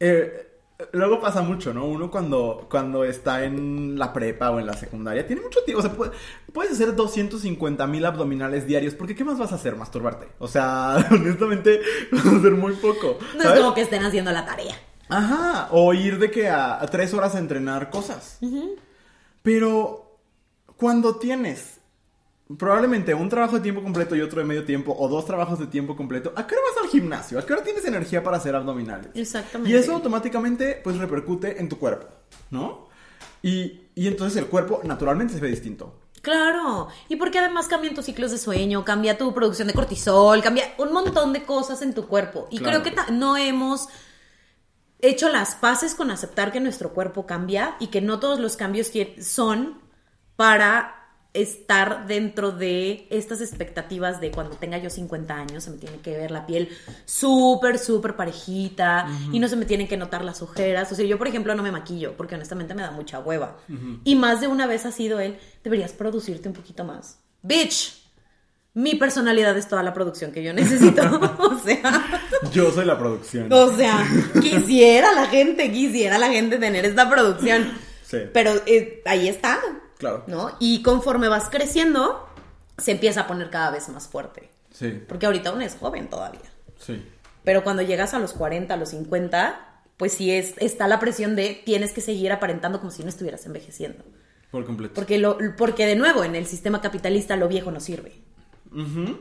[0.00, 0.51] eh,
[0.92, 1.86] luego pasa mucho, ¿no?
[1.86, 5.80] Uno cuando, cuando está en la prepa o en la secundaria tiene mucho tiempo.
[5.80, 6.12] O sea, puede-
[6.52, 8.94] puedes hacer 250 mil abdominales diarios.
[8.94, 9.76] Porque ¿qué más vas a hacer?
[9.76, 10.28] Masturbarte.
[10.38, 11.80] O sea, honestamente,
[12.10, 13.18] vas a hacer muy poco.
[13.36, 13.58] No ¿sabes?
[13.58, 14.74] es como que estén haciendo la tarea.
[15.08, 18.38] Ajá, o ir de que a, a tres horas a entrenar cosas.
[19.42, 20.18] Pero
[20.76, 21.80] cuando tienes
[22.58, 25.66] probablemente un trabajo de tiempo completo y otro de medio tiempo, o dos trabajos de
[25.66, 27.38] tiempo completo, ¿a qué hora vas al gimnasio?
[27.38, 29.08] ¿A qué hora tienes energía para hacer abdominales?
[29.14, 29.70] Exactamente.
[29.70, 32.06] Y eso automáticamente pues repercute en tu cuerpo,
[32.50, 32.88] ¿no?
[33.42, 35.98] Y, y entonces el cuerpo naturalmente se ve distinto.
[36.22, 40.72] Claro, y porque además cambian tus ciclos de sueño, cambia tu producción de cortisol, cambia
[40.78, 42.46] un montón de cosas en tu cuerpo.
[42.50, 42.82] Y Claro.
[42.82, 43.88] creo que no hemos
[45.00, 48.92] hecho las paces con aceptar que nuestro cuerpo cambia y que no todos los cambios
[49.20, 49.80] son
[50.36, 51.01] para
[51.34, 56.10] estar dentro de estas expectativas de cuando tenga yo 50 años se me tiene que
[56.16, 56.68] ver la piel
[57.06, 60.92] súper, súper parejita y no se me tienen que notar las ojeras.
[60.92, 63.56] O sea, yo por ejemplo no me maquillo porque honestamente me da mucha hueva.
[64.04, 67.18] Y más de una vez ha sido él, deberías producirte un poquito más.
[67.42, 68.02] Bitch,
[68.74, 71.02] mi personalidad es toda la producción que yo necesito.
[71.38, 72.20] o sea...
[72.52, 73.50] Yo soy la producción.
[73.50, 74.06] O sea,
[74.40, 77.70] quisiera la gente, quisiera la gente tener esta producción.
[78.04, 78.18] Sí.
[78.34, 79.58] Pero eh, ahí está.
[80.02, 80.24] Claro.
[80.26, 80.56] ¿No?
[80.58, 82.28] Y conforme vas creciendo,
[82.76, 84.50] se empieza a poner cada vez más fuerte.
[84.72, 86.40] Sí, Porque ahorita aún es joven todavía.
[86.78, 87.02] sí.
[87.44, 91.34] Pero cuando llegas a los 40, a los 50, pues sí es, está la presión
[91.36, 94.04] de tienes que seguir aparentando como si no estuvieras envejeciendo.
[94.52, 94.94] Por completo.
[94.94, 98.12] Porque, lo, porque de nuevo, en el sistema capitalista lo viejo no sirve.
[98.72, 99.18] Ujú.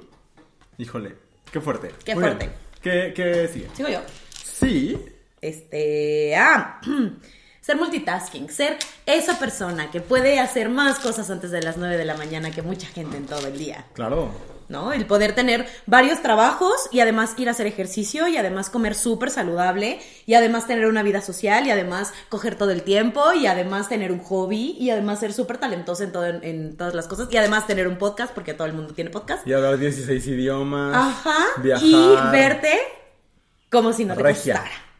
[0.77, 1.15] Híjole,
[1.51, 1.91] qué fuerte.
[2.05, 2.37] Qué Muy bien.
[2.37, 2.55] fuerte.
[2.81, 3.69] ¿Qué, qué sigue?
[3.75, 3.99] Sigo yo.
[4.43, 4.97] Sí.
[5.41, 6.79] este, ah,
[7.61, 12.05] ser multitasking, ser esa persona que puede hacer más cosas antes de las 9 de
[12.05, 14.31] la mañana que mucha gente en todo el día, Claro.
[14.67, 14.93] ¿no?
[14.93, 19.29] El poder tener varios trabajos y además ir a hacer ejercicio y además comer súper
[19.29, 23.89] saludable y además tener una vida social y además coger todo el tiempo y además
[23.89, 27.35] tener un hobby y además ser súper talentoso en, todo, en, todas las cosas y
[27.35, 29.45] además tener un podcast porque todo el mundo tiene podcast.
[29.45, 30.95] Y hablar 16 idiomas.
[30.95, 31.37] Ajá.
[31.61, 31.83] Viajar.
[31.85, 32.79] Y verte
[33.69, 34.53] como si no te Regia.
[34.53, 34.90] costara.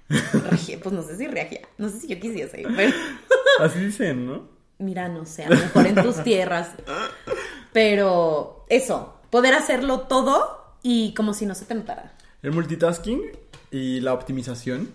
[0.49, 1.61] Regia, pues no sé si regia.
[1.77, 2.93] No sé si yo quisiese, pero.
[3.59, 4.49] Así dicen, ¿no?
[4.79, 6.71] Mira, no sé, a lo mejor en tus tierras.
[7.71, 12.13] Pero eso, poder hacerlo todo y como si no se te notara.
[12.41, 13.21] El multitasking
[13.69, 14.89] y la optimización,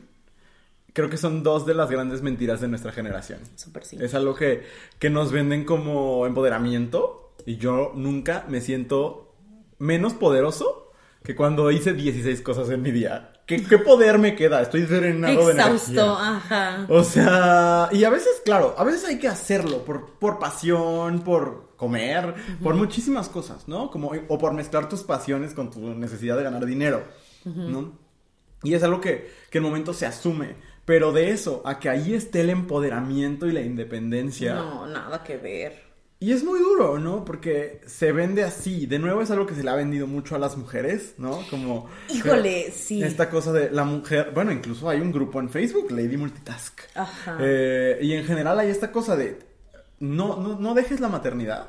[0.92, 3.38] creo que son dos de las grandes mentiras de nuestra generación.
[3.54, 3.96] Súper sí.
[4.00, 4.64] Es algo que,
[4.98, 9.34] que nos venden como empoderamiento y yo nunca me siento
[9.78, 10.92] menos poderoso
[11.22, 13.32] que cuando hice 16 cosas en mi día.
[13.46, 14.60] ¿Qué, qué poder me queda?
[14.60, 16.36] Estoy drenado de Exhausto, energía.
[16.36, 16.86] ajá.
[16.88, 21.68] O sea, y a veces, claro, a veces hay que hacerlo por, por pasión, por
[21.76, 23.90] comer, por muchísimas cosas, ¿no?
[23.90, 27.04] Como, o por mezclar tus pasiones con tu necesidad de ganar dinero,
[27.44, 27.92] ¿no?
[28.64, 30.56] Y es algo que, que en el momento se asume.
[30.84, 34.54] Pero de eso, a que ahí esté el empoderamiento y la independencia.
[34.54, 35.85] No, nada que ver.
[36.18, 37.24] Y es muy duro, ¿no?
[37.26, 38.86] Porque se vende así.
[38.86, 41.42] De nuevo es algo que se le ha vendido mucho a las mujeres, ¿no?
[41.50, 41.90] Como...
[42.08, 43.02] Híjole, sí.
[43.02, 44.30] Esta cosa de la mujer...
[44.32, 46.80] Bueno, incluso hay un grupo en Facebook, Lady Multitask.
[46.94, 47.36] Ajá.
[47.38, 49.38] Eh, y en general hay esta cosa de...
[50.00, 51.68] No, no, no dejes la maternidad.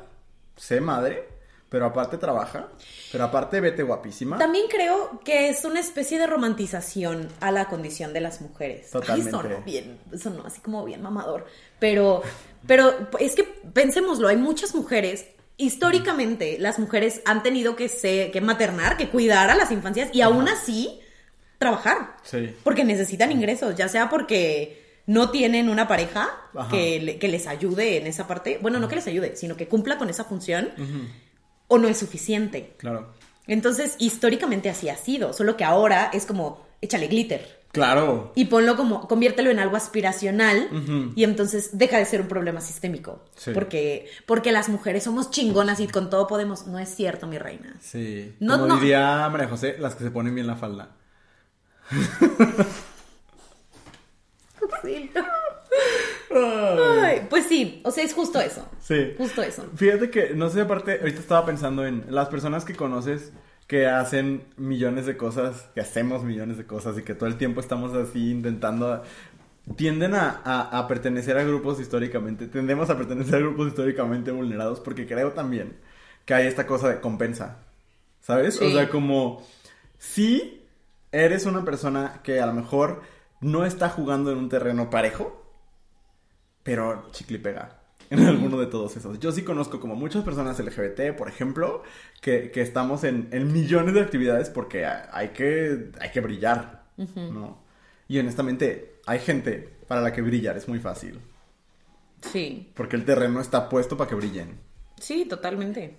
[0.56, 1.38] Sé madre.
[1.68, 2.68] Pero aparte trabaja.
[3.12, 4.38] Pero aparte vete guapísima.
[4.38, 8.90] También creo que es una especie de romantización a la condición de las mujeres.
[8.90, 9.36] Totalmente.
[9.36, 11.44] Ay, sonó bien, sonó así como bien mamador.
[11.78, 12.22] Pero,
[12.66, 15.26] pero es que pensémoslo, hay muchas mujeres.
[15.56, 20.20] Históricamente, las mujeres han tenido que, se, que maternar, que cuidar a las infancias y
[20.20, 21.00] aún así
[21.58, 22.16] trabajar.
[22.22, 22.54] Sí.
[22.62, 26.30] Porque necesitan ingresos, ya sea porque no tienen una pareja
[26.70, 28.58] que, que les ayude en esa parte.
[28.60, 30.70] Bueno, no que les ayude, sino que cumpla con esa función.
[31.66, 32.74] O no es suficiente.
[32.76, 33.12] Claro.
[33.46, 37.57] Entonces, históricamente así ha sido, solo que ahora es como, échale glitter.
[37.72, 38.32] Claro.
[38.34, 43.24] Y ponlo como, conviértelo en algo aspiracional y entonces deja de ser un problema sistémico.
[43.36, 43.50] Sí.
[43.52, 46.66] Porque, porque las mujeres somos chingonas y con todo podemos.
[46.66, 47.74] No es cierto, mi reina.
[47.80, 48.34] Sí.
[48.40, 48.76] No, Como no.
[48.80, 50.96] diría María José, las que se ponen bien la falda.
[54.82, 55.10] Sí.
[56.30, 58.66] Ay, pues sí, o sea, es justo eso.
[58.80, 59.14] Sí.
[59.16, 59.64] Justo eso.
[59.76, 63.32] Fíjate que, no sé, aparte, ahorita estaba pensando en las personas que conoces
[63.68, 67.60] que hacen millones de cosas, que hacemos millones de cosas y que todo el tiempo
[67.60, 69.04] estamos así intentando...
[69.76, 74.80] Tienden a, a- a pertenecer a grupos históricamente, tendemos a pertenecer a grupos históricamente vulnerados
[74.80, 75.76] porque creo también
[76.24, 77.58] que hay esta cosa de compensa,
[78.20, 78.60] ¿sabes?
[78.62, 79.46] O sea, como
[79.98, 80.64] si
[81.12, 83.02] eres una persona que a lo mejor
[83.42, 85.44] no está jugando en un terreno parejo,
[86.62, 87.77] pero chicle pega
[88.10, 89.18] en alguno de todos esos.
[89.20, 91.82] Yo sí conozco como muchas personas LGBT, por ejemplo,
[92.20, 96.84] que, que estamos en, en millones de actividades porque ha- hay que, hay que brillar,
[96.96, 97.58] ¿no?
[98.08, 101.20] Y honestamente, hay gente para la que brillar es muy fácil,
[102.22, 104.58] Sí, porque el terreno está puesto para que brillen.
[104.98, 105.98] sí, totalmente.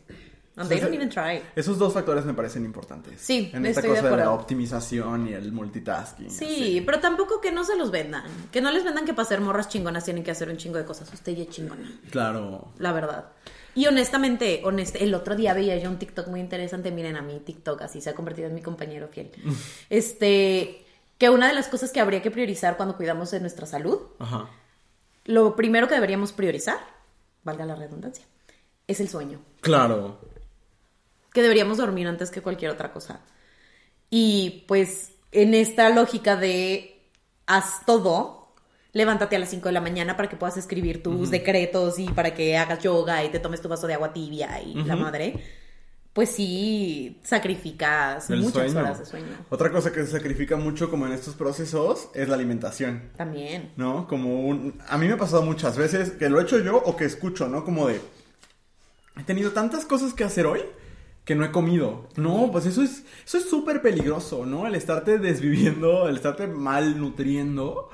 [0.60, 1.42] And they don't even try.
[1.56, 3.22] Esos dos factores me parecen importantes.
[3.22, 6.30] Sí, En esta estoy cosa de, la optimización y el multitasking.
[6.30, 6.82] Sí, así.
[6.86, 8.24] pero tampoco que no se los vendan.
[8.52, 10.86] Que no les vendan que para ser morras chingonas tienen que hacer un chingo de
[10.86, 11.12] cosas.
[11.14, 12.00] Usted ya es chingona.
[12.12, 12.74] Claro.
[12.78, 13.30] La verdad.
[13.76, 16.92] Y honestamente, honest- el otro día veía yo un TikTok muy interesante.
[16.92, 19.32] Miren, a mí TikTok así se ha convertido en mi compañero fiel.
[19.90, 20.86] Este,
[21.18, 24.50] que una de las cosas que habría que priorizar cuando cuidamos de nuestra salud, Ajá.
[25.26, 26.78] lo primero que deberíamos priorizar,
[27.44, 28.26] valga la redundancia,
[28.88, 29.40] es el sueño.
[29.62, 30.20] Claro.
[31.40, 33.22] Que deberíamos dormir antes que cualquier otra cosa.
[34.10, 37.02] Y pues en esta lógica de
[37.46, 38.52] haz todo,
[38.92, 42.34] levántate a las 5 de la mañana para que puedas escribir tus decretos y para
[42.34, 45.42] que hagas yoga y te tomes tu vaso de agua tibia y la madre,
[46.12, 48.80] pues sí sacrificas El muchas sueño.
[48.82, 49.46] horas de sueño.
[49.50, 53.12] Otra cosa que se sacrifica mucho como en estos procesos es la alimentación.
[53.16, 53.72] También.
[53.78, 54.10] ¿no?
[54.10, 54.78] Como un...
[54.90, 57.48] A mí me ha pasado muchas veces que lo he hecho yo o que escucho,
[57.48, 57.64] ¿no?
[57.64, 58.02] Como de...
[59.18, 60.62] He tenido tantas cosas que hacer hoy
[61.30, 62.08] que no he comido.
[62.16, 64.66] No, pues eso es eso es súper peligroso, ¿no?
[64.66, 67.92] El estarte desviviendo, el estarte malnutriendo.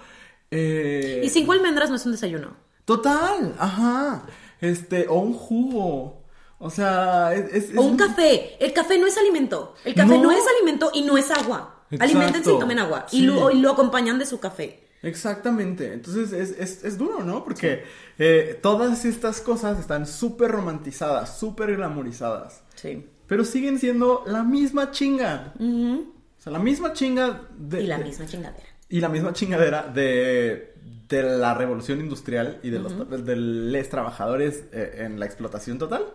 [0.51, 1.19] Eh...
[1.21, 2.55] Y cinco almendras no es un desayuno.
[2.85, 4.25] Total, ajá.
[4.61, 6.23] Este, o un jugo.
[6.59, 7.75] O sea, es...
[7.75, 8.55] O un café.
[8.63, 9.75] El café no es alimento.
[9.83, 10.31] El café no, No.
[10.31, 11.83] es alimento y no es agua.
[11.91, 12.05] Exacto.
[12.05, 13.05] Alimentense y tomen agua.
[13.11, 14.87] Y, lo, y lo acompañan de su café.
[15.01, 17.43] Exactamente, entonces es, es, es duro, ¿no?
[17.43, 17.83] Porque
[18.17, 23.05] eh, todas estas cosas están súper romantizadas, súper glamorizadas, Sí.
[23.27, 25.53] Pero siguen siendo la misma chinga.
[25.59, 27.81] O sea, la misma chinga de...
[27.83, 28.65] Y la misma chingadera.
[28.89, 30.75] y la misma chingadera de,
[31.09, 36.05] de la revolución industrial y de los de los trabajadores eh, en la explotación total.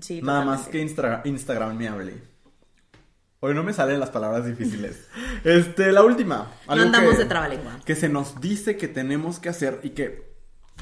[0.00, 2.14] Sí, Nada más que Instra Instagramable.
[3.40, 5.08] Hoy no me salen las palabras difíciles.
[5.44, 6.52] Este, la última.
[6.68, 7.80] algo andamos que- de trabalengua.
[7.84, 10.30] Que se nos dice que tenemos que hacer y que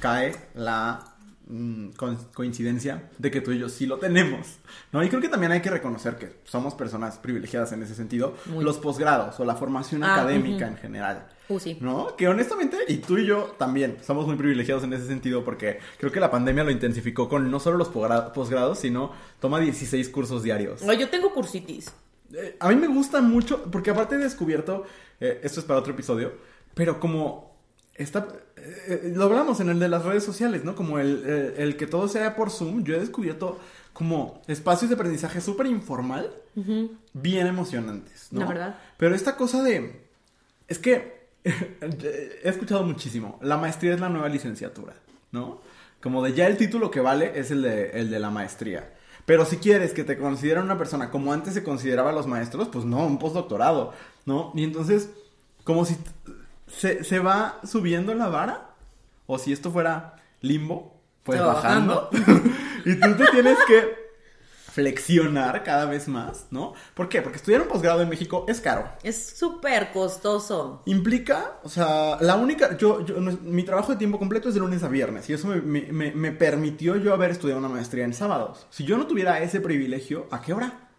[0.01, 1.10] cae la
[1.51, 4.59] mm, co- coincidencia de que tú y yo sí lo tenemos.
[4.93, 5.03] ¿No?
[5.03, 8.35] Y creo que también hay que reconocer que somos personas privilegiadas en ese sentido.
[8.47, 8.65] Muy.
[8.65, 11.27] Los posgrados o la formación Ah, académica en general.
[11.49, 11.77] Uh, sí.
[11.81, 12.15] ¿No?
[12.17, 16.13] Que honestamente, y tú y yo también somos muy privilegiados en ese sentido porque creo
[16.13, 20.43] que la pandemia lo intensificó con no solo los posgra- posgrados, sino toma 16 cursos
[20.45, 20.83] diarios.
[20.83, 21.93] No, yo tengo cursitis.
[22.33, 24.85] eh, a mí me gusta mucho, porque aparte he descubierto,
[25.19, 26.33] eh, esto es para otro episodio,
[26.75, 27.50] pero como
[28.03, 30.75] está, eh, eh, lo hablamos en el de las redes sociales, ¿no?
[30.75, 33.59] Como el, el- el que todo sea por Zoom, yo he descubierto
[33.93, 36.31] como espacios de aprendizaje súper informal,
[37.13, 38.41] bien emocionantes, ¿no?
[38.41, 38.79] La verdad.
[38.97, 40.07] Pero esta cosa de,
[40.69, 44.95] es que he escuchado muchísimo, la maestría es la nueva licenciatura,
[45.33, 45.61] ¿no?
[46.03, 48.95] Como de ya el título que vale es el de, el de la maestría.
[49.27, 52.69] Pero si quieres que te consideren una persona como antes se consideraba a los maestros,
[52.69, 53.93] pues no, un postdoctorado,
[54.25, 54.51] ¿no?
[54.55, 55.11] Y entonces,
[55.63, 55.97] como si
[56.75, 58.71] se, se va subiendo la vara,
[59.27, 62.09] o si esto fuera limbo, pues bajando.
[62.85, 64.11] y tú te tienes que
[64.73, 66.75] flexionar cada vez más, ¿no?
[66.95, 67.23] ¿Por qué?
[67.23, 68.89] Porque estudiar un posgrado en México es caro.
[69.03, 70.83] Es súper costoso.
[70.87, 74.83] Implica, o sea, la única, yo, yo, mi trabajo de tiempo completo es de lunes
[74.85, 75.61] a viernes y eso me-
[75.93, 78.67] me- me permitió yo haber estudiado una maestría en sábados.
[78.71, 80.90] Si yo no tuviera ese privilegio, ¿a qué hora?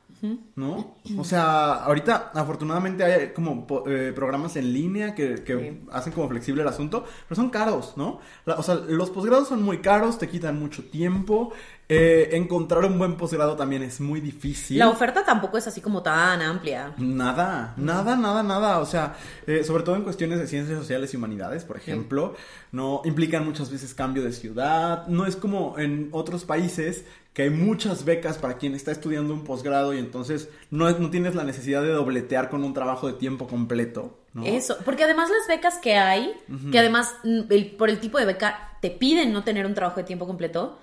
[0.56, 0.98] ¿No?
[1.18, 5.82] O sea, ahorita afortunadamente hay como eh, programas en línea que, que Sí.
[5.92, 8.20] hacen como flexible el asunto, pero son caros, ¿no?
[8.46, 11.52] La- o sea, los posgrados son muy caros, te quitan mucho tiempo,
[11.90, 14.78] eh, encontrar un buen posgrado también es muy difícil.
[14.80, 16.94] La oferta tampoco es así como tan amplia.
[16.98, 18.80] Nada, nada, nada, nada.
[18.80, 19.16] O sea,
[19.48, 22.36] eh, sobre todo en cuestiones de ciencias sociales y humanidades, por ejemplo,
[22.72, 25.08] no implican muchas veces cambio de ciudad.
[25.08, 27.04] No es como en otros países
[27.34, 31.10] que hay muchas becas para quien está estudiando un posgrado y entonces no, es- no
[31.10, 34.20] tienes la necesidad de dobletear con un trabajo de tiempo completo.
[34.34, 34.46] ¿no?
[34.46, 36.34] Eso, porque además las becas que hay,
[36.72, 39.98] que además mm, el- por el tipo de beca te piden no tener un trabajo
[39.98, 40.80] de tiempo completo,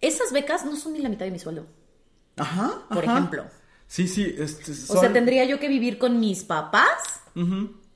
[0.00, 1.66] esas becas no son ni la mitad de mi sueldo,
[2.36, 2.82] Ajá.
[2.88, 3.12] por ajá.
[3.18, 3.44] ejemplo.
[3.86, 4.34] Sí, sí.
[4.38, 7.20] Este, O sea, tendría yo que vivir con mis papás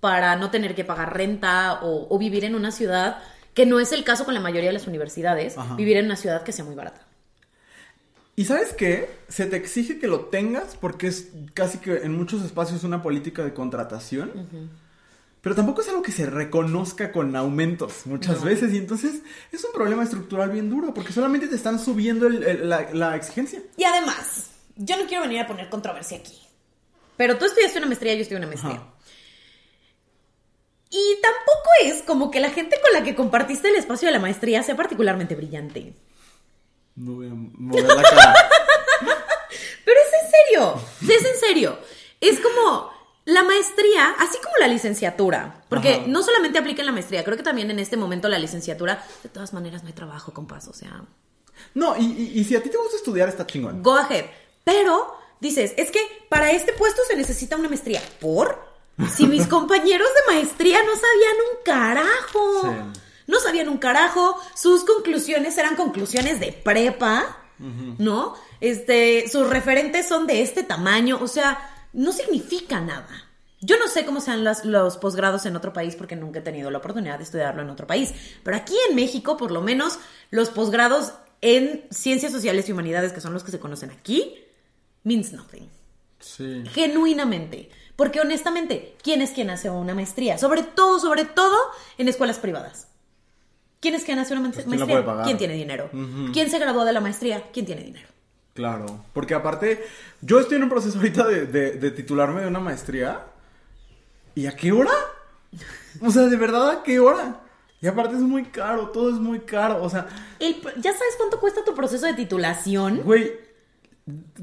[0.00, 3.22] para no tener que pagar renta o, o vivir en una ciudad,
[3.54, 5.76] que no es el caso con la mayoría de las universidades, Ajá.
[5.76, 7.06] vivir en una ciudad que sea muy barata.
[8.36, 9.08] Y sabes qué?
[9.28, 13.44] Se te exige que lo tengas porque es casi que en muchos espacios una política
[13.44, 14.70] de contratación.
[15.40, 18.46] Pero tampoco es algo que se reconozca con aumentos muchas No.
[18.46, 18.72] veces.
[18.72, 19.20] Y entonces
[19.52, 23.14] es un problema estructural bien duro porque solamente te están subiendo el- el- la, la
[23.14, 23.60] exigencia.
[23.76, 26.38] Y además, yo no quiero venir a poner controversia aquí.
[27.16, 28.74] Pero tú estudiaste una maestría, yo estudié una maestría.
[28.76, 28.90] Ajá.
[30.90, 34.18] Y tampoco es como que la gente con la que compartiste el espacio de la
[34.20, 35.94] maestría sea particularmente brillante.
[36.96, 38.34] No voy a mover la cara.
[39.84, 40.80] Pero es en serio,
[41.16, 41.78] es en serio.
[42.20, 42.90] Es como
[43.26, 46.04] la maestría, así como la licenciatura, porque Ajá.
[46.06, 49.28] no solamente aplica en la maestría, creo que también en este momento la licenciatura, de
[49.28, 51.02] todas maneras no hay trabajo, compas, o sea,
[51.74, 53.82] No, y, y- y si a ti te gusta estudiar, está chingón.
[53.82, 54.26] go ahead.
[54.64, 58.02] Pero dices, es que para este puesto se necesita una maestría.
[58.20, 58.62] ¿Por?
[59.14, 62.62] Si mis compañeros de maestría no sabían un carajo.
[62.62, 63.00] Sí.
[63.26, 64.36] No sabían un carajo.
[64.54, 67.38] Sus conclusiones eran conclusiones de prepa.
[67.98, 68.34] ¿No?
[68.60, 71.18] Este, sus referentes son de este tamaño.
[71.22, 73.08] O sea, no significa nada.
[73.60, 76.70] Yo no sé cómo sean las- los posgrados en otro país porque nunca he tenido
[76.70, 78.12] la oportunidad de estudiarlo en otro país.
[78.42, 79.98] Pero aquí en México, por lo menos,
[80.30, 84.34] los posgrados en ciencias sociales y humanidades, que son los que se conocen aquí,
[85.04, 85.70] means nothing.
[86.20, 86.64] Sí.
[86.72, 87.70] Genuinamente.
[87.96, 90.36] Porque honestamente, ¿quién es quien hace una maestría?
[90.38, 91.56] Sobre todo, sobre todo
[91.96, 92.88] en escuelas privadas.
[93.84, 94.94] ¿Quién es quien hace una Pues, ¿quién la maestría?
[94.94, 95.24] puede pagar?
[95.26, 95.90] ¿Quién tiene dinero?
[96.32, 97.42] ¿Quién se graduó de la maestría?
[97.52, 98.08] ¿Quién tiene dinero?
[98.54, 99.84] Claro, porque aparte,
[100.22, 103.26] yo estoy en un proceso ahorita de, de- de titularme de una maestría.
[104.34, 104.90] ¿Y a qué hora?
[106.00, 107.40] O sea, de verdad, ¿a qué hora?
[107.82, 109.82] Y aparte es muy caro, todo es muy caro.
[109.82, 110.06] O sea,
[110.38, 113.02] El- ¿Ya sabes cuánto cuesta tu proceso de titulación?
[113.04, 113.32] güey,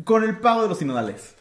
[0.04, 1.34] con el pago de los sinodales.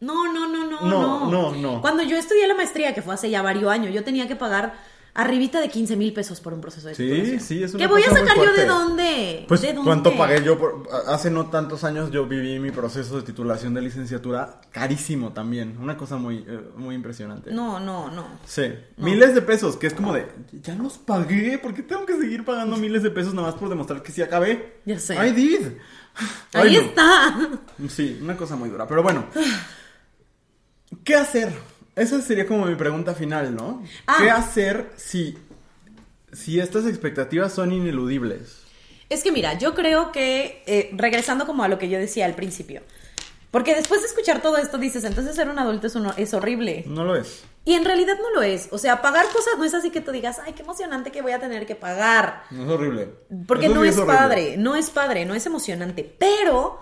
[0.00, 1.30] No, no, no, no, No, no.
[1.30, 1.80] no, no.
[1.82, 4.74] Cuando yo estudié la maestría, que fue hace ya varios años, yo tenía que pagar
[5.14, 8.02] arribita de 15 mil pesos por un proceso de Sí, sí, es una ¿Qué voy
[8.02, 8.66] a cosa muy sacar yo de fuerte.
[8.66, 9.44] dónde?
[9.46, 9.82] Pues, ¿De dónde?
[9.88, 10.58] ¿cuánto pagué yo?
[10.58, 15.76] Por, hace no tantos años yo viví mi proceso de titulación de licenciatura carísimo también.
[15.78, 17.52] Una cosa muy, eh, muy impresionante.
[17.52, 18.26] No, no, no.
[18.46, 20.26] Sí, miles de pesos, que es como de,
[20.62, 23.68] ya los pagué, ¿por qué tengo que seguir pagando miles de pesos nada más por
[23.68, 24.80] demostrar que sí acabé?
[24.86, 25.14] Ya sé.
[25.14, 25.66] I did.
[26.54, 26.80] Ahí Ay, no.
[26.82, 27.50] está.
[27.88, 29.26] Sí, una cosa muy dura, pero bueno.
[31.04, 31.52] ¿Qué hacer?
[31.96, 33.82] Esa sería como mi pregunta final, ¿no?
[34.06, 34.16] Ah.
[34.18, 35.36] ¿Qué hacer si,
[36.32, 38.58] si estas expectativas son ineludibles?
[39.10, 42.34] Es que mira, yo creo que, eh, regresando como a lo que yo decía al
[42.34, 42.80] principio,
[43.50, 46.84] porque después de escuchar todo esto dices, entonces ser un adulto es, uno- es horrible.
[46.86, 47.44] No lo es.
[47.66, 48.68] Y en realidad no lo es.
[48.72, 51.32] O sea, pagar cosas no es así que tú digas, ay, qué emocionante que voy
[51.32, 52.44] a tener que pagar.
[52.50, 53.10] No es horrible.
[53.46, 56.10] Porque Eso no sí es, padre, no es padre, no es emocionante.
[56.18, 56.80] Pero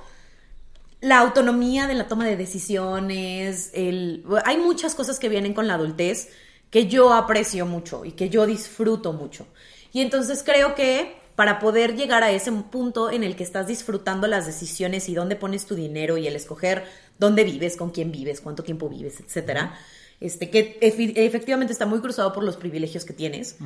[1.00, 4.24] la autonomía de la toma de decisiones, el...
[4.44, 6.28] hay muchas cosas que vienen con la adultez
[6.70, 9.46] que yo aprecio mucho y que yo disfruto mucho.
[9.92, 14.26] Y entonces creo que para poder llegar a ese punto en el que estás disfrutando
[14.26, 16.84] las decisiones y dónde pones tu dinero y el escoger
[17.18, 19.74] dónde vives, con quién vives, cuánto tiempo vives, etcétera.
[20.20, 23.56] Este, que efectivamente está muy cruzado por los privilegios que tienes,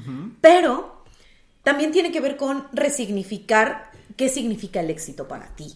[0.40, 1.02] pero
[1.64, 5.74] también tiene que ver con resignificar qué significa el éxito para ti,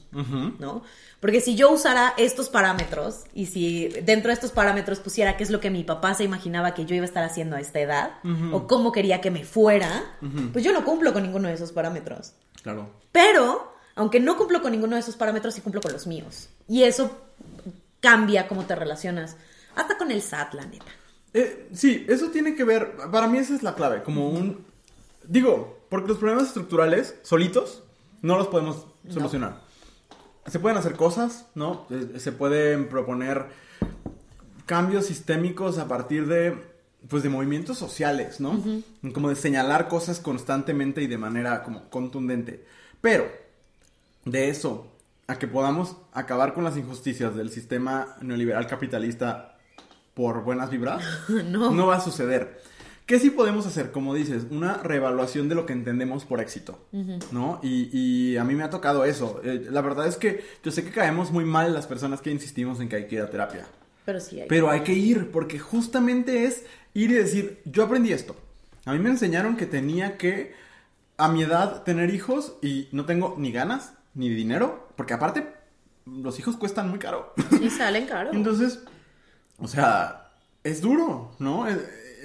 [0.58, 0.82] ¿no?
[1.20, 5.50] Porque si yo usara estos parámetros y si dentro de estos parámetros pusiera qué es
[5.50, 8.12] lo que mi papá se imaginaba que yo iba a estar haciendo a esta edad
[8.52, 10.04] o cómo quería que me fuera,
[10.52, 12.34] pues yo no cumplo con ninguno de esos parámetros.
[12.62, 12.90] Claro.
[13.10, 16.48] Pero, aunque no cumplo con ninguno de esos parámetros, sí cumplo con los míos.
[16.68, 17.10] Y eso
[18.00, 19.36] cambia cómo te relacionas.
[19.74, 20.86] Hasta con el SAT, la neta.
[21.34, 24.64] Eh, sí, eso tiene que ver, para mí esa es la clave, como un...
[25.24, 27.82] Digo, porque los problemas estructurales, solitos,
[28.22, 29.60] no los podemos solucionar.
[30.46, 31.86] Se pueden hacer cosas, ¿no?
[31.90, 33.46] Eh, Se pueden proponer
[34.66, 36.54] cambios sistémicos a partir de,
[37.08, 38.62] pues, de movimientos sociales, ¿no?
[39.12, 42.64] Como de señalar cosas constantemente y de manera como contundente.
[43.00, 43.26] Pero,
[44.24, 44.92] de eso
[45.26, 49.56] a que podamos acabar con las injusticias del sistema neoliberal capitalista
[50.14, 51.04] por buenas vibras,
[51.44, 51.86] No.
[51.86, 52.60] va a suceder.
[53.08, 53.90] ¿Qué sí podemos hacer?
[53.90, 56.78] Como dices, una reevaluación de lo que entendemos por éxito,
[57.32, 57.58] ¿no?
[57.62, 59.40] Y, y a mí me ha tocado eso.
[59.44, 62.80] Eh, la verdad es que yo sé que caemos muy mal las personas que insistimos
[62.80, 63.66] en que hay que ir a terapia.
[64.04, 64.46] Pero sí hay.
[64.46, 68.36] Pero hay que ir, porque justamente es ir y decir, yo aprendí esto.
[68.84, 70.52] A mí me enseñaron que tenía que,
[71.16, 75.48] a mi edad, tener hijos y no tengo ni ganas ni dinero, porque aparte,
[76.04, 77.32] los hijos cuestan muy caro.
[77.58, 78.30] Y salen caro.
[78.34, 78.80] Entonces,
[79.56, 80.30] o sea,
[80.62, 81.66] es duro, ¿no?
[81.66, 81.78] Eh,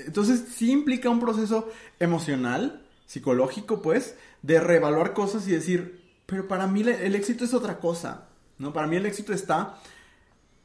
[0.06, 1.70] Entonces sí implica un proceso
[2.00, 7.80] emocional, psicológico, pues, de reevaluar cosas y decir, pero para mí el éxito es otra
[7.80, 8.26] cosa,
[8.58, 8.74] ¿no?
[8.74, 9.76] Para mí el éxito está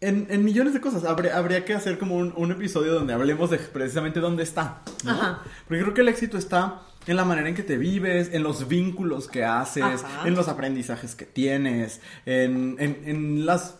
[0.00, 1.04] en, en millones de cosas.
[1.04, 5.10] Habría, habría que hacer como un, un episodio donde hablemos de precisamente dónde está, ¿no?
[5.12, 5.42] Ajá.
[5.66, 8.68] Porque creo que el éxito está en la manera en que te vives, en los
[8.68, 10.26] vínculos que haces, Ajá.
[10.28, 13.76] en los aprendizajes que tienes, en, en- en las...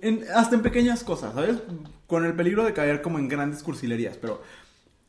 [0.00, 1.56] en- hasta en pequeñas cosas, ¿sabes?
[2.06, 4.42] Con el peligro de caer como en grandes cursilerías, pero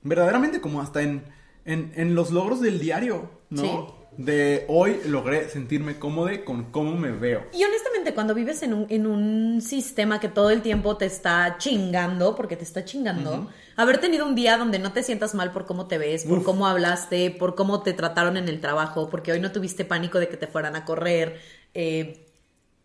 [0.04, 1.24] verdaderamente como hasta en,
[1.66, 3.62] en, en los logros del diario, ¿no?
[3.62, 3.70] Sí.
[4.18, 7.48] De hoy logré sentirme cómodo con cómo me veo.
[7.52, 11.58] Y honestamente, cuando vives en un, en un sistema que todo el tiempo te está
[11.58, 15.66] chingando, porque te está chingando, haber tenido un día donde no te sientas mal por
[15.66, 16.46] cómo te ves, por Uf.
[16.46, 20.30] cómo hablaste, por cómo te trataron en el trabajo, porque hoy no tuviste pánico de
[20.30, 21.40] que te fueran a correr,
[21.74, 22.28] eh,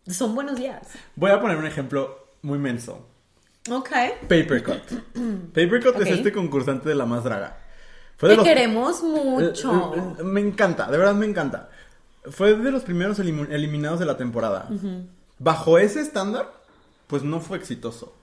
[0.07, 0.87] son buenos días.
[1.15, 3.07] Voy a poner un ejemplo muy menso.
[3.69, 3.89] Ok.
[4.21, 4.81] Papercut.
[5.53, 6.01] Papercut Ok.
[6.01, 7.57] es este concursante de la más draga.
[8.17, 9.93] Fue de Te los- queremos mucho.
[9.95, 11.69] Eh, eh, Me encanta, de verdad me encanta.
[12.31, 14.69] Fue de los primeros eliminados de la temporada.
[15.37, 16.51] Bajo ese estándar,
[17.07, 18.13] pues no fue exitoso.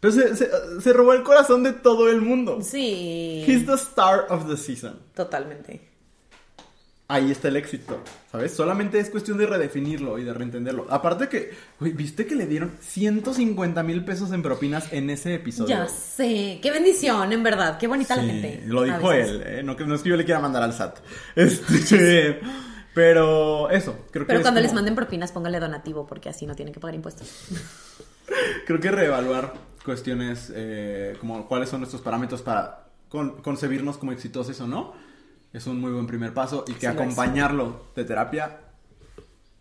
[0.00, 0.50] Pero se, se-
[0.80, 2.58] se robó el corazón de todo el mundo.
[2.62, 3.44] Sí.
[3.46, 4.98] He's the star of the season.
[5.14, 5.91] Totalmente.
[7.12, 8.00] Ahí está el éxito,
[8.30, 8.54] ¿sabes?
[8.54, 10.86] Solamente es cuestión de redefinirlo y de reentenderlo.
[10.88, 15.68] Aparte que, güey, ¿viste que le dieron 150 mil pesos en propinas en ese episodio?
[15.68, 16.58] Ya sé.
[16.62, 17.76] Qué bendición, en verdad.
[17.76, 18.62] Qué bonita la gente.
[18.66, 19.62] Lo dijo él, ¿eh?
[19.62, 21.00] no, es que yo le quiera mandar al SAT.
[21.36, 22.40] Este,
[22.94, 26.72] pero eso, creo que Pero cuando les manden propinas, póngale donativo, porque así no tienen
[26.72, 27.28] que pagar impuestos.
[28.66, 29.52] Creo que reevaluar
[29.84, 35.11] cuestiones eh, como cuáles son nuestros parámetros para con- concebirnos como exitosos o no
[35.52, 38.58] es un muy buen primer paso y que Sí acompañarlo de terapia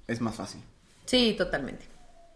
[0.07, 0.61] es más fácil.
[1.05, 1.85] Sí, totalmente.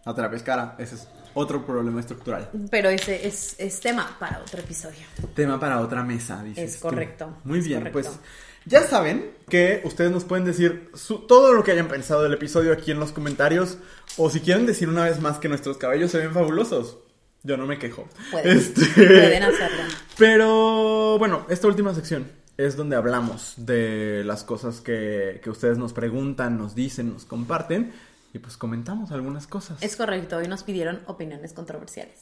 [0.06, 2.50] La terapia es cara, ese es otro problema estructural.
[2.70, 5.00] Pero ese es, es tema para otro episodio.
[5.34, 6.88] Tema para otra mesa, dices Es tú.
[6.90, 8.00] correcto, Muy es bien, correcto.
[8.02, 8.20] pues
[8.66, 12.72] ya saben que ustedes nos pueden decir su- todo lo que hayan pensado del episodio
[12.74, 13.78] aquí en los comentarios
[14.18, 16.98] o si quieren decir una vez más que nuestros cabellos se ven fabulosos.
[17.44, 18.08] Yo no me quejo.
[18.32, 19.84] Pueden, Este, pueden hacerlo.
[20.18, 22.28] Pero bueno, esta última sección
[22.58, 27.94] es donde hablamos de las cosas que, que ustedes nos preguntan, nos dicen, nos comparten
[28.34, 29.82] y pues comentamos algunas cosas.
[29.82, 32.22] Es correcto, hoy nos pidieron opiniones controversiales.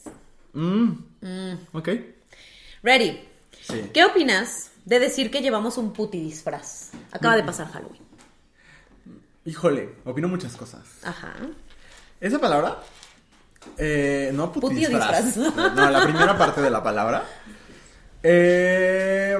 [0.52, 0.92] Mm,
[1.72, 1.88] ok.
[2.82, 3.20] Ready.
[3.62, 3.90] Sí.
[3.92, 6.90] ¿Qué opinas de decir que llevamos un puti disfraz?
[7.12, 8.02] Acaba de pasar Halloween.
[9.44, 10.82] Híjole, opino muchas cosas.
[11.04, 11.34] Ajá.
[12.20, 12.78] Esa palabra,
[13.78, 15.34] eh, no puti Puti disfraz.
[15.36, 15.74] disfraz.
[15.74, 17.24] No, la primera parte de la palabra.
[18.22, 19.36] Eh,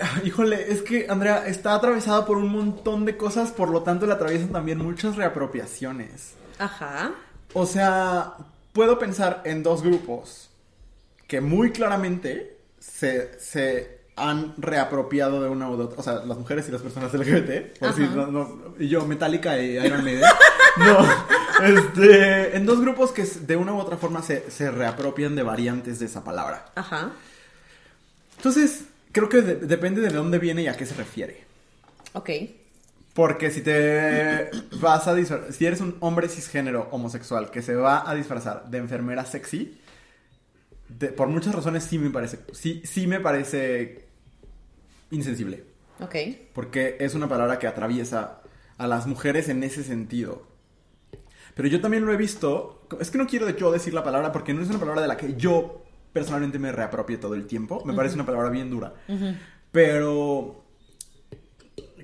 [0.24, 4.12] híjole, es que Andrea está atravesada por un montón de cosas, por lo tanto le
[4.12, 6.34] atraviesan también muchas reapropiaciones.
[6.58, 7.12] Ajá.
[7.52, 8.34] O sea,
[8.72, 10.50] puedo pensar en dos grupos
[11.26, 15.98] que muy claramente se, se han reapropiado de una u otra.
[15.98, 17.78] O sea, las mujeres y las personas LGBT.
[17.78, 17.98] Por Ajá.
[17.98, 20.22] decir, no, no, y yo, Metallica y Iron Maiden.
[20.76, 25.42] no, este, en dos grupos que de una u otra forma se, se reapropian de
[25.42, 26.66] variantes de esa palabra.
[26.74, 27.12] Ajá.
[28.36, 31.44] Entonces, creo que de- depende de dónde viene y a qué se refiere.
[32.12, 32.30] Ok.
[33.14, 34.50] Porque si te
[34.80, 38.78] vas a disfrazar, si eres un hombre cisgénero homosexual que se va a disfrazar de
[38.78, 39.78] enfermera sexy,
[40.88, 44.06] de- por muchas razones sí me parece, sí, sí me parece
[45.10, 45.64] insensible.
[46.00, 46.14] Ok.
[46.52, 48.40] Porque es una palabra que atraviesa
[48.78, 50.46] a las mujeres en ese sentido.
[51.54, 52.86] Pero yo también lo he visto.
[53.00, 55.08] Es que no quiero de yo decir la palabra porque no es una palabra de
[55.08, 57.82] la que yo personalmente me reapropie todo el tiempo.
[57.84, 58.94] Me parece una palabra bien dura.
[59.72, 60.64] Pero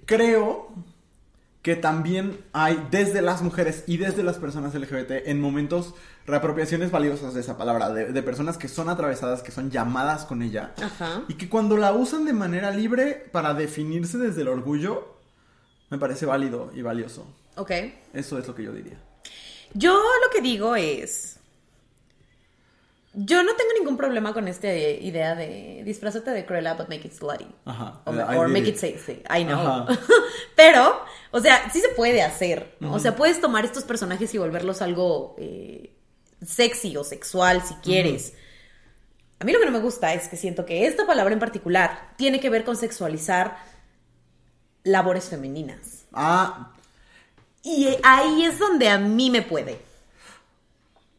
[0.05, 0.69] creo
[1.63, 5.95] que también hay desde las mujeres y desde las personas LGBT en momentos
[6.25, 10.43] reapropiaciones valiosas de esa palabra, de, de personas que son atravesadas, que son llamadas con
[10.43, 10.75] ella.
[10.81, 11.25] Ajá.
[11.27, 15.17] Y que cuando la usan de manera libre para definirse desde el orgullo,
[15.91, 17.27] me parece válido y valioso.
[17.57, 17.73] Ok.
[18.13, 19.01] Eso es lo que yo diría.
[19.75, 21.36] Yo lo que digo es.
[23.19, 27.15] Yo no tengo ningún problema con esta idea de disfrazate de Cruella, but make it
[27.15, 27.47] slutty.
[27.65, 28.03] Ajá.
[28.05, 28.75] O, I or make it.
[28.75, 29.23] it sexy.
[29.35, 29.59] I know.
[29.59, 29.87] Ajá.
[30.55, 31.01] Pero,
[31.31, 32.77] o sea, sí se puede hacer.
[32.79, 32.93] ¿no?
[32.93, 35.97] O sea, puedes tomar estos personajes y volverlos algo eh,
[36.45, 38.35] sexy o sexual si quieres.
[39.39, 42.13] A mí lo que no me gusta es que siento que esta palabra en particular
[42.17, 43.57] tiene que ver con sexualizar
[44.83, 46.05] labores femeninas.
[46.13, 46.73] Ah,
[47.63, 49.79] Y ahí es donde a mí me puede.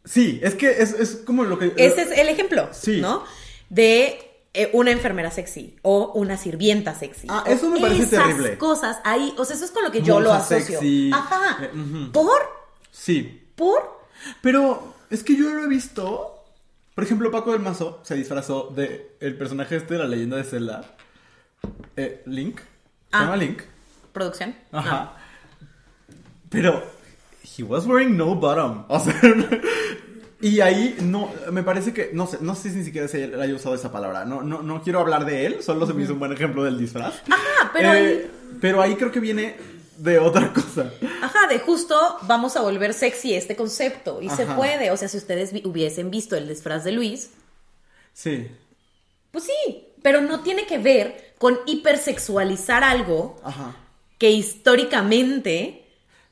[0.07, 1.73] Sí, es que es, es como lo que...
[1.77, 3.01] Ese es el ejemplo, Sí.
[3.01, 3.23] ¿no?
[3.69, 4.19] De
[4.53, 7.27] eh, una enfermera sexy o una sirvienta sexy.
[7.29, 8.57] Ah, eso me parece esas terrible.
[8.57, 10.79] cosas ahí, o sea, eso es con lo que yo Monja lo asocio.
[10.79, 11.11] sexy.
[11.13, 11.57] Ajá.
[11.63, 12.09] Eh.
[12.13, 12.41] ¿Por?
[12.91, 13.43] Sí.
[13.55, 13.99] ¿Por?
[14.41, 16.33] Pero es que yo lo he visto.
[16.95, 20.43] Por ejemplo, Paco del Mazo se disfrazó de el personaje este de la leyenda de
[20.43, 20.95] Zelda.
[21.95, 22.59] Eh, Link.
[22.59, 22.65] Se
[23.11, 23.21] Ah.
[23.25, 23.61] llama Link.
[24.13, 24.55] ¿Producción?
[24.71, 25.13] Ajá.
[26.49, 26.83] Pero
[27.57, 28.85] he was wearing no bottom.
[28.87, 29.13] O sea,
[30.41, 33.55] y ahí no me parece que no sé, no sé si ni siquiera se haya
[33.55, 34.25] usado esa palabra.
[34.25, 36.77] No no no quiero hablar de él, solo se me hizo un buen ejemplo del
[36.77, 37.15] disfraz.
[37.29, 38.31] Ajá, pero Eh, ahí-
[38.61, 39.55] pero ahí creo que viene
[39.97, 40.91] de otra cosa.
[41.21, 44.21] Ajá, de justo vamos a volver sexy este concepto.
[44.21, 44.91] Y se puede.
[44.91, 47.31] O sea, si ustedes hubiesen visto el disfraz de Luis,
[48.13, 48.47] Sí.
[49.31, 49.83] pues sí.
[50.03, 53.75] Pero no tiene que ver con hipersexualizar algo Ajá.
[54.19, 55.83] que históricamente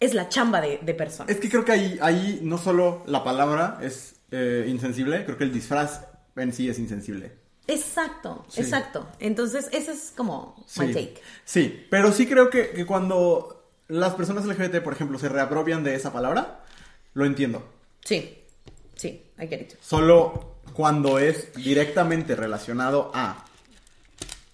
[0.06, 1.34] es la chamba de, de personas.
[1.34, 5.44] Es que creo que ahí, ahí no solo la palabra es eh, insensible, creo que
[5.44, 6.02] el disfraz
[6.36, 7.34] en sí es insensible.
[7.68, 8.62] Exacto, Sí.
[8.62, 9.08] exacto.
[9.20, 11.22] Entonces, ese es como my Sí, take.
[11.46, 15.96] sí, pero sí creo que, que cuando las personas LGBT, por ejemplo, se reapropian de
[15.96, 16.64] esa palabra,
[17.14, 17.68] lo entiendo.
[18.04, 18.38] Sí,
[18.96, 19.74] sí, I get it.
[19.82, 23.45] Solo cuando es directamente relacionado a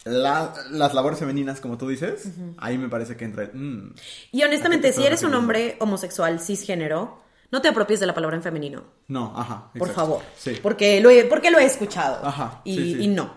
[0.05, 2.27] la- las labores femeninas, como tú dices,
[2.57, 3.53] ahí me parece que entra el...
[3.53, 3.95] mm.
[4.31, 7.21] Y honestamente, ¿A qué te si eres un hombre homosexual cisgénero,
[7.51, 9.71] no te apropies de la palabra en femenino, No, ajá.
[9.77, 10.21] por favor.
[10.37, 10.57] Sí.
[10.61, 12.25] Porque, lo he, porque lo he escuchado.
[12.25, 13.01] Ajá, Y, sí, sí.
[13.03, 13.33] y no.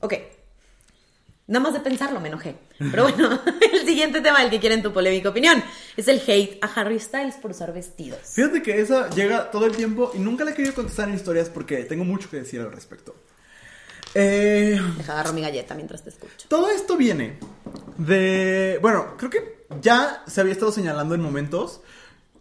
[0.00, 0.14] Ok.
[1.46, 2.56] Nada más de pensarlo me enojé.
[2.78, 3.38] Pero bueno,
[3.72, 5.62] el siguiente tema del que quieren tu polémica opinión
[5.96, 8.20] es el hate a Harry Styles por usar vestidos.
[8.32, 11.50] Fíjate que esa llega todo el tiempo y nunca la he querido contestar en historias
[11.50, 13.14] porque tengo mucho que decir al respecto.
[14.14, 16.46] Eh, Deja agarro mi galleta mientras te escucho.
[16.48, 17.38] todo esto viene
[17.98, 18.78] de...
[18.80, 21.80] Bueno, creo que ya se había estado señalando en momentos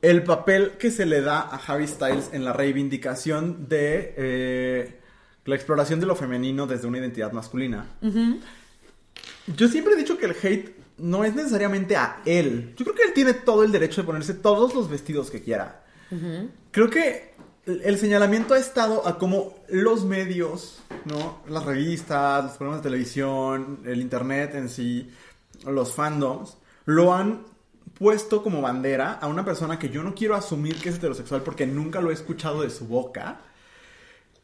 [0.01, 4.99] el papel que se le da a Harry Styles en la reivindicación de eh,
[5.45, 7.87] la exploración de lo femenino desde una identidad masculina.
[9.55, 12.73] Yo siempre he dicho que el hate no es necesariamente a él.
[12.77, 15.83] Yo creo que él tiene todo el derecho de ponerse todos los vestidos que quiera.
[16.71, 17.33] Creo que
[17.65, 21.41] el señalamiento ha estado a cómo los medios, ¿no?
[21.47, 25.09] Las revistas, los programas de televisión, el internet en sí,
[25.65, 27.45] los fandoms, lo han
[27.97, 31.65] puesto como bandera a una persona que yo no quiero asumir que es heterosexual porque
[31.65, 33.41] nunca lo he escuchado de su boca.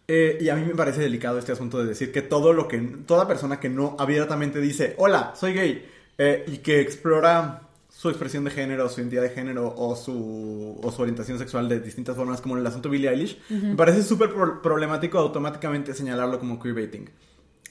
[0.07, 2.79] Eh, y a mí me parece delicado este asunto de decir que todo lo que
[3.05, 7.68] toda persona que no abiertamente dice hola soy gay eh, y que explora
[7.99, 11.81] su expresión de género, su identidad de género o su, o su orientación sexual de
[11.81, 16.39] distintas formas, como en el asunto Billie Eilish, me parece súper pro- problemático automáticamente señalarlo
[16.39, 17.09] como queerbaiting.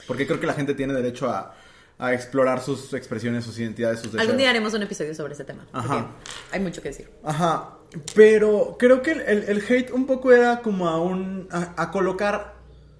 [0.05, 1.55] Porque creo que la gente tiene derecho a,
[1.97, 4.21] a explorar sus expresiones, sus identidades, sus deseos.
[4.21, 5.65] Algún día haremos un episodio sobre ese tema.
[5.73, 6.11] Ajá.
[6.51, 7.09] Hay mucho que decir.
[7.23, 7.77] Ajá,
[8.13, 11.47] pero creo que el, el- el hate un poco era como a un.
[11.51, 12.53] A, a colocar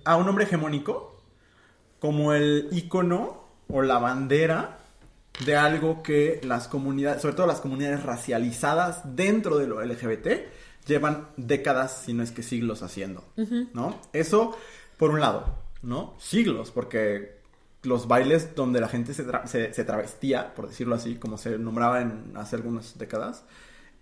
[0.03, 1.21] a un hombre hegemónico
[1.99, 4.78] como el icono o la bandera
[5.45, 10.27] de algo que las comunidades, sobre todo las comunidades racializadas dentro de lo LGBT,
[10.85, 13.23] llevan décadas, si no es que siglos haciendo,
[13.73, 13.99] ¿no?
[14.13, 14.57] Eso,
[14.97, 16.15] por un lado, ¿no?
[16.19, 17.37] Siglos, porque
[17.83, 21.57] los bailes donde la gente se, tra- se- se travestía, por decirlo así, como se
[21.57, 23.43] nombraba en hace algunas décadas,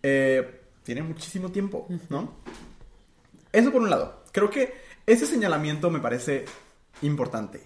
[0.01, 2.34] eh, tiene muchísimo tiempo, ¿no?
[3.51, 4.23] Eso por un lado.
[4.32, 4.73] Creo que
[5.05, 6.45] ese señalamiento me parece
[7.01, 7.61] importante.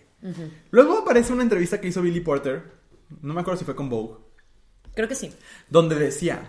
[0.72, 2.81] Luego aparece una entrevista que hizo Billy Porter,
[3.22, 4.18] no me acuerdo si fue con Vogue,
[4.94, 5.34] Creo que sí.
[5.70, 6.42] donde decía,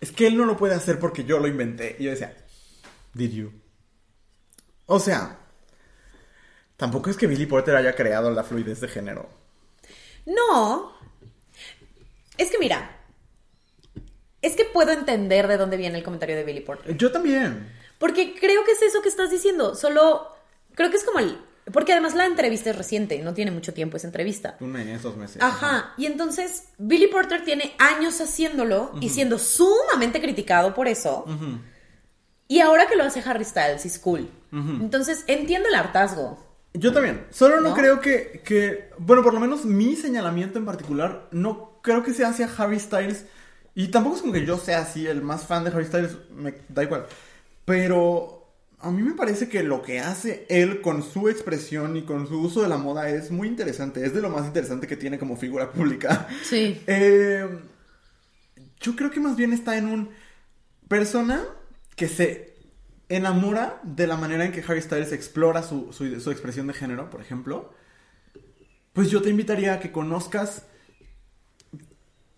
[0.00, 1.96] es que él no lo puede hacer porque yo lo inventé.
[1.98, 2.36] Y yo decía,
[3.14, 3.52] did you?
[4.86, 5.38] O sea,
[6.76, 9.28] tampoco es que Billy Porter haya creado la fluidez de género.
[10.26, 10.92] No.
[12.36, 12.92] Es que mira.
[14.42, 16.96] Es que puedo entender de dónde viene el comentario de Billy Porter.
[16.96, 17.72] Yo también.
[17.98, 19.74] Porque creo que es eso que estás diciendo.
[19.74, 20.28] Solo.
[20.74, 21.38] Creo que es como el.
[21.72, 24.56] Porque además la entrevista es reciente, no tiene mucho tiempo esa entrevista.
[24.60, 25.42] Un mes, dos meses.
[25.42, 31.26] Ajá, y entonces Billy Porter tiene años haciéndolo y siendo sumamente criticado por eso.
[32.48, 34.28] Y ahora que lo hace Harry Styles, es cool.
[34.52, 36.44] Entonces entiendo el hartazgo.
[36.72, 37.26] Yo también.
[37.30, 37.74] Solo no, ¿No?
[37.74, 38.90] creo que, que.
[38.98, 43.24] Bueno, por lo menos mi señalamiento en particular, no creo que sea hacia Harry Styles.
[43.74, 46.54] Y tampoco es como que yo sea así el más fan de Harry Styles, me
[46.68, 47.06] da igual.
[47.64, 48.35] Pero
[48.78, 52.40] a mí me parece que lo que hace él con su expresión y con su
[52.40, 54.04] uso de la moda es muy interesante.
[54.04, 56.28] Es de lo más interesante que tiene como figura pública.
[56.44, 56.80] Sí.
[56.86, 57.48] Eh,
[58.80, 60.10] yo creo que más bien está en un
[60.88, 61.42] persona
[61.96, 62.54] que se
[63.08, 67.08] enamora de la manera en que Harry Styles explora su, su- su expresión de género,
[67.08, 67.72] por ejemplo.
[68.92, 70.66] Pues yo te invitaría a que conozcas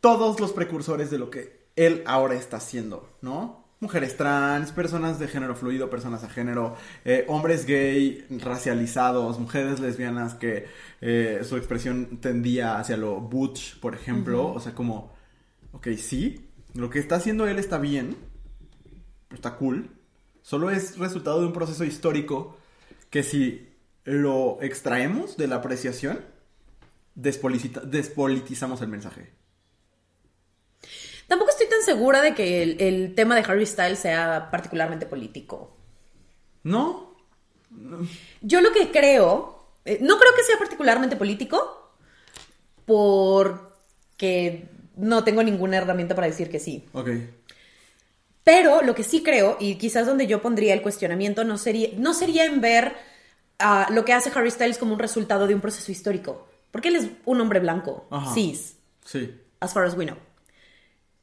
[0.01, 3.68] todos los precursores de lo que él ahora está haciendo, ¿no?
[3.81, 10.35] Mujeres trans, personas de género fluido, personas a género, eh, hombres gay, racializados, mujeres lesbianas
[10.35, 10.66] que
[11.01, 14.53] eh, su expresión tendía hacia lo butch, por ejemplo.
[14.53, 15.12] O sea, como,
[15.72, 18.16] ok, sí, lo que está haciendo él está bien,
[19.33, 19.91] está cool,
[20.43, 22.57] solo es resultado de un proceso histórico
[23.11, 23.68] que si
[24.05, 26.20] lo extraemos de la apreciación,
[27.14, 29.38] despolitizamos el mensaje.
[31.29, 35.76] Tampoco estoy tan segura de que el, el tema de Harry Styles sea particularmente político.
[36.64, 37.14] ¿No?
[38.41, 41.93] Yo lo que creo, eh, no creo que sea particularmente político,
[42.87, 44.66] porque
[44.97, 46.87] no tengo ninguna herramienta para decir que sí.
[46.93, 47.11] Ok.
[48.43, 52.14] Pero lo que sí creo, y quizás donde yo pondría el cuestionamiento, no sería, no
[52.14, 52.97] sería en ver
[53.59, 56.49] ah, lo que hace Harry Styles como un resultado de un proceso histórico.
[56.70, 58.33] Porque él es un hombre blanco, Ajá.
[58.35, 59.35] cis, Sí.
[59.61, 60.16] as far as we know.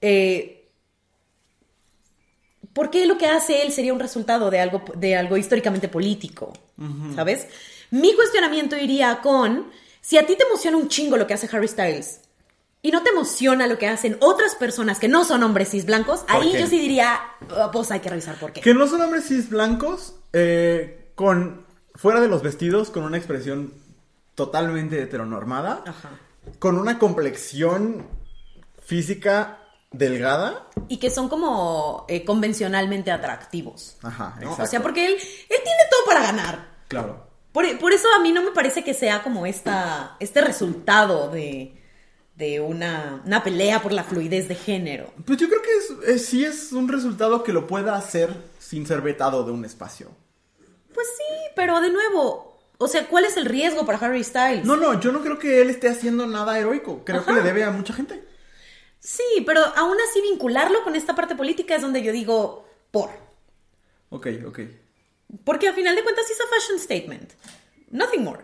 [0.08, 0.70] Eh,
[2.74, 6.54] ¿Por qué lo que hace él sería un resultado de algo, de algo históricamente político?
[7.16, 7.48] ¿Sabes?
[7.90, 11.68] Mi cuestionamiento iría con, si a ti te emociona un chingo lo que hace Harry
[11.70, 12.20] Styles
[12.82, 16.20] y no te emociona lo que hacen otras personas que no son hombres cis blancos,
[16.22, 16.60] ¿Por ahí qué?
[16.60, 17.18] yo sí diría,
[17.50, 18.62] "Ah, pues hay que revisar por qué.
[18.62, 23.74] Que no son hombres cis blancos, eh, con, fuera de los vestidos, con una expresión
[24.36, 26.10] totalmente heteronormada, Ajá.
[26.60, 28.06] con una complexión
[28.84, 29.60] física
[29.98, 30.68] delgada.
[30.88, 33.98] Y que son como eh, convencionalmente atractivos.
[34.04, 34.44] Ajá, ¿no?
[34.44, 34.64] exacto.
[34.64, 36.68] O sea, porque él, él tiene todo para ganar.
[36.88, 37.26] Claro.
[37.52, 41.82] Por, por eso a mí no me parece que sea como esta, este resultado de,
[42.36, 45.14] de una, una pelea por la fluidez de género.
[45.26, 48.86] Pues yo creo que es, es- sí es un resultado que lo pueda hacer sin
[48.86, 50.10] ser vetado de un espacio.
[50.94, 54.66] Pues sí, pero de nuevo, o sea, ¿cuál es el riesgo para Harry Styles?
[54.66, 57.04] No, no, yo no creo que él esté haciendo nada heroico.
[57.06, 57.28] Creo Ajá.
[57.28, 58.24] que le debe a mucha gente.
[59.06, 63.12] Sí, pero aún así vincularlo con esta parte política es donde yo digo por.
[64.10, 64.60] Ok, ok.
[65.44, 67.32] Porque al final de cuentas es a fashion statement.
[67.92, 68.42] Nothing more.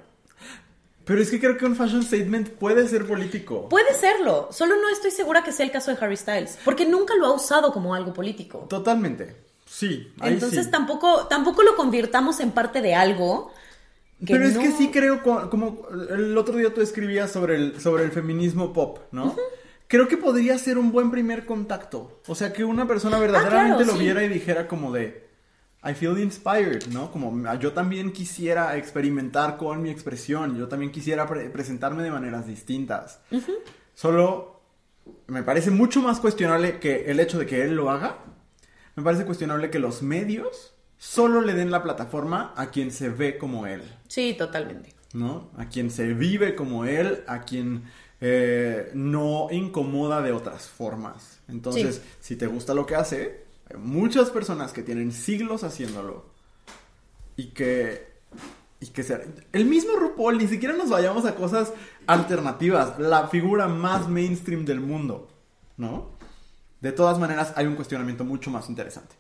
[1.04, 3.70] Pero es que creo que un fashion statement puede ser político.
[3.70, 7.16] Puede serlo, solo no estoy segura que sea el caso de Harry Styles, porque nunca
[7.16, 8.68] lo ha usado como algo político.
[8.70, 9.36] Totalmente.
[9.66, 10.14] Sí.
[10.20, 10.72] ahí Entonces sí.
[10.72, 13.52] tampoco, tampoco lo convirtamos en parte de algo.
[14.24, 17.82] que Pero es que sí creo, co- como el otro día tú escribías sobre el,
[17.82, 19.36] sobre el feminismo pop, ¿no?
[19.92, 22.22] Creo que podría ser un buen primer contacto.
[22.28, 24.04] O sea, que una persona verdaderamente Ah, claro, lo sí.
[24.06, 25.28] viera y dijera como de,
[25.84, 27.12] I feel inspired, ¿no?
[27.12, 32.12] Como "Ah, yo también quisiera experimentar con mi expresión, yo también quisiera pre- presentarme de
[32.12, 33.20] maneras distintas.
[33.94, 34.62] Solo
[35.28, 38.20] me parece mucho más cuestionable que el hecho de que él lo haga.
[38.96, 43.38] Me parece cuestionable que los medios solo le den la plataforma a quien se ve
[43.38, 43.82] como él.
[44.08, 44.94] Sí, totalmente.
[45.14, 45.50] ¿no?
[45.58, 47.84] A quien se vive como él, a quien
[48.22, 51.40] eh, no incomoda de otras formas.
[51.48, 52.02] Entonces, Sí.
[52.22, 56.26] si te gusta lo que hace, hay muchas personas que tienen siglos haciéndolo
[57.36, 58.10] y que
[58.80, 59.28] y que se...
[59.54, 61.72] el mismo RuPaul, ni siquiera nos vayamos a cosas
[62.08, 65.30] alternativas, la figura más mainstream del mundo,
[65.78, 66.10] ¿no?
[66.80, 69.16] De todas maneras, hay un cuestionamiento mucho más interesante.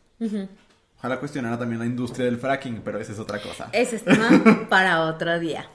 [0.97, 3.69] Ojalá cuestionara también la industria del fracking, pero esa es otra cosa.
[3.71, 5.67] Ese es tema para otro día.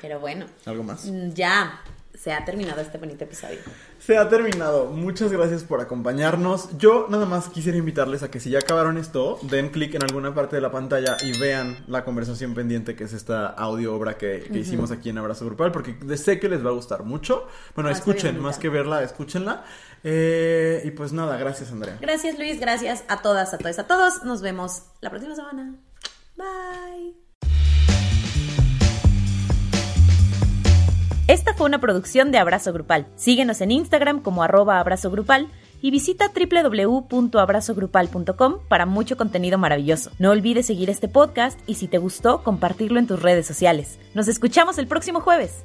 [0.00, 1.04] Pero bueno, ¿Algo más?
[1.04, 1.80] mm, ya.
[2.14, 3.58] Se ha terminado este bonito episodio.
[3.98, 4.86] Se ha terminado.
[4.86, 6.76] Muchas gracias por acompañarnos.
[6.78, 10.34] Yo nada más quisiera invitarles a que si ya acabaron esto, den clic en alguna
[10.34, 14.48] parte de la pantalla y vean la conversación pendiente que es esta audio obra que,
[14.52, 17.46] que hicimos aquí en Abrazo Grupal, porque sé que les va a gustar mucho.
[17.74, 19.64] Bueno, Ah, escuchen, más que verla, escúchenla.
[20.04, 21.96] Eh, y pues nada, gracias Andrea.
[22.00, 24.24] Gracias Luis, gracias a todas, a todos, a todos.
[24.24, 25.74] Nos vemos la próxima semana.
[26.36, 27.21] Bye.
[31.32, 33.06] Esta fue una producción de Abrazo Grupal.
[33.16, 35.48] Síguenos en Instagram como arroba abrazo grupal
[35.80, 40.10] y visita www.abrazogrupal.com para mucho contenido maravilloso.
[40.18, 43.98] No olvides seguir este podcast y si te gustó, compartirlo en tus redes sociales.
[44.12, 45.64] Nos escuchamos el próximo jueves.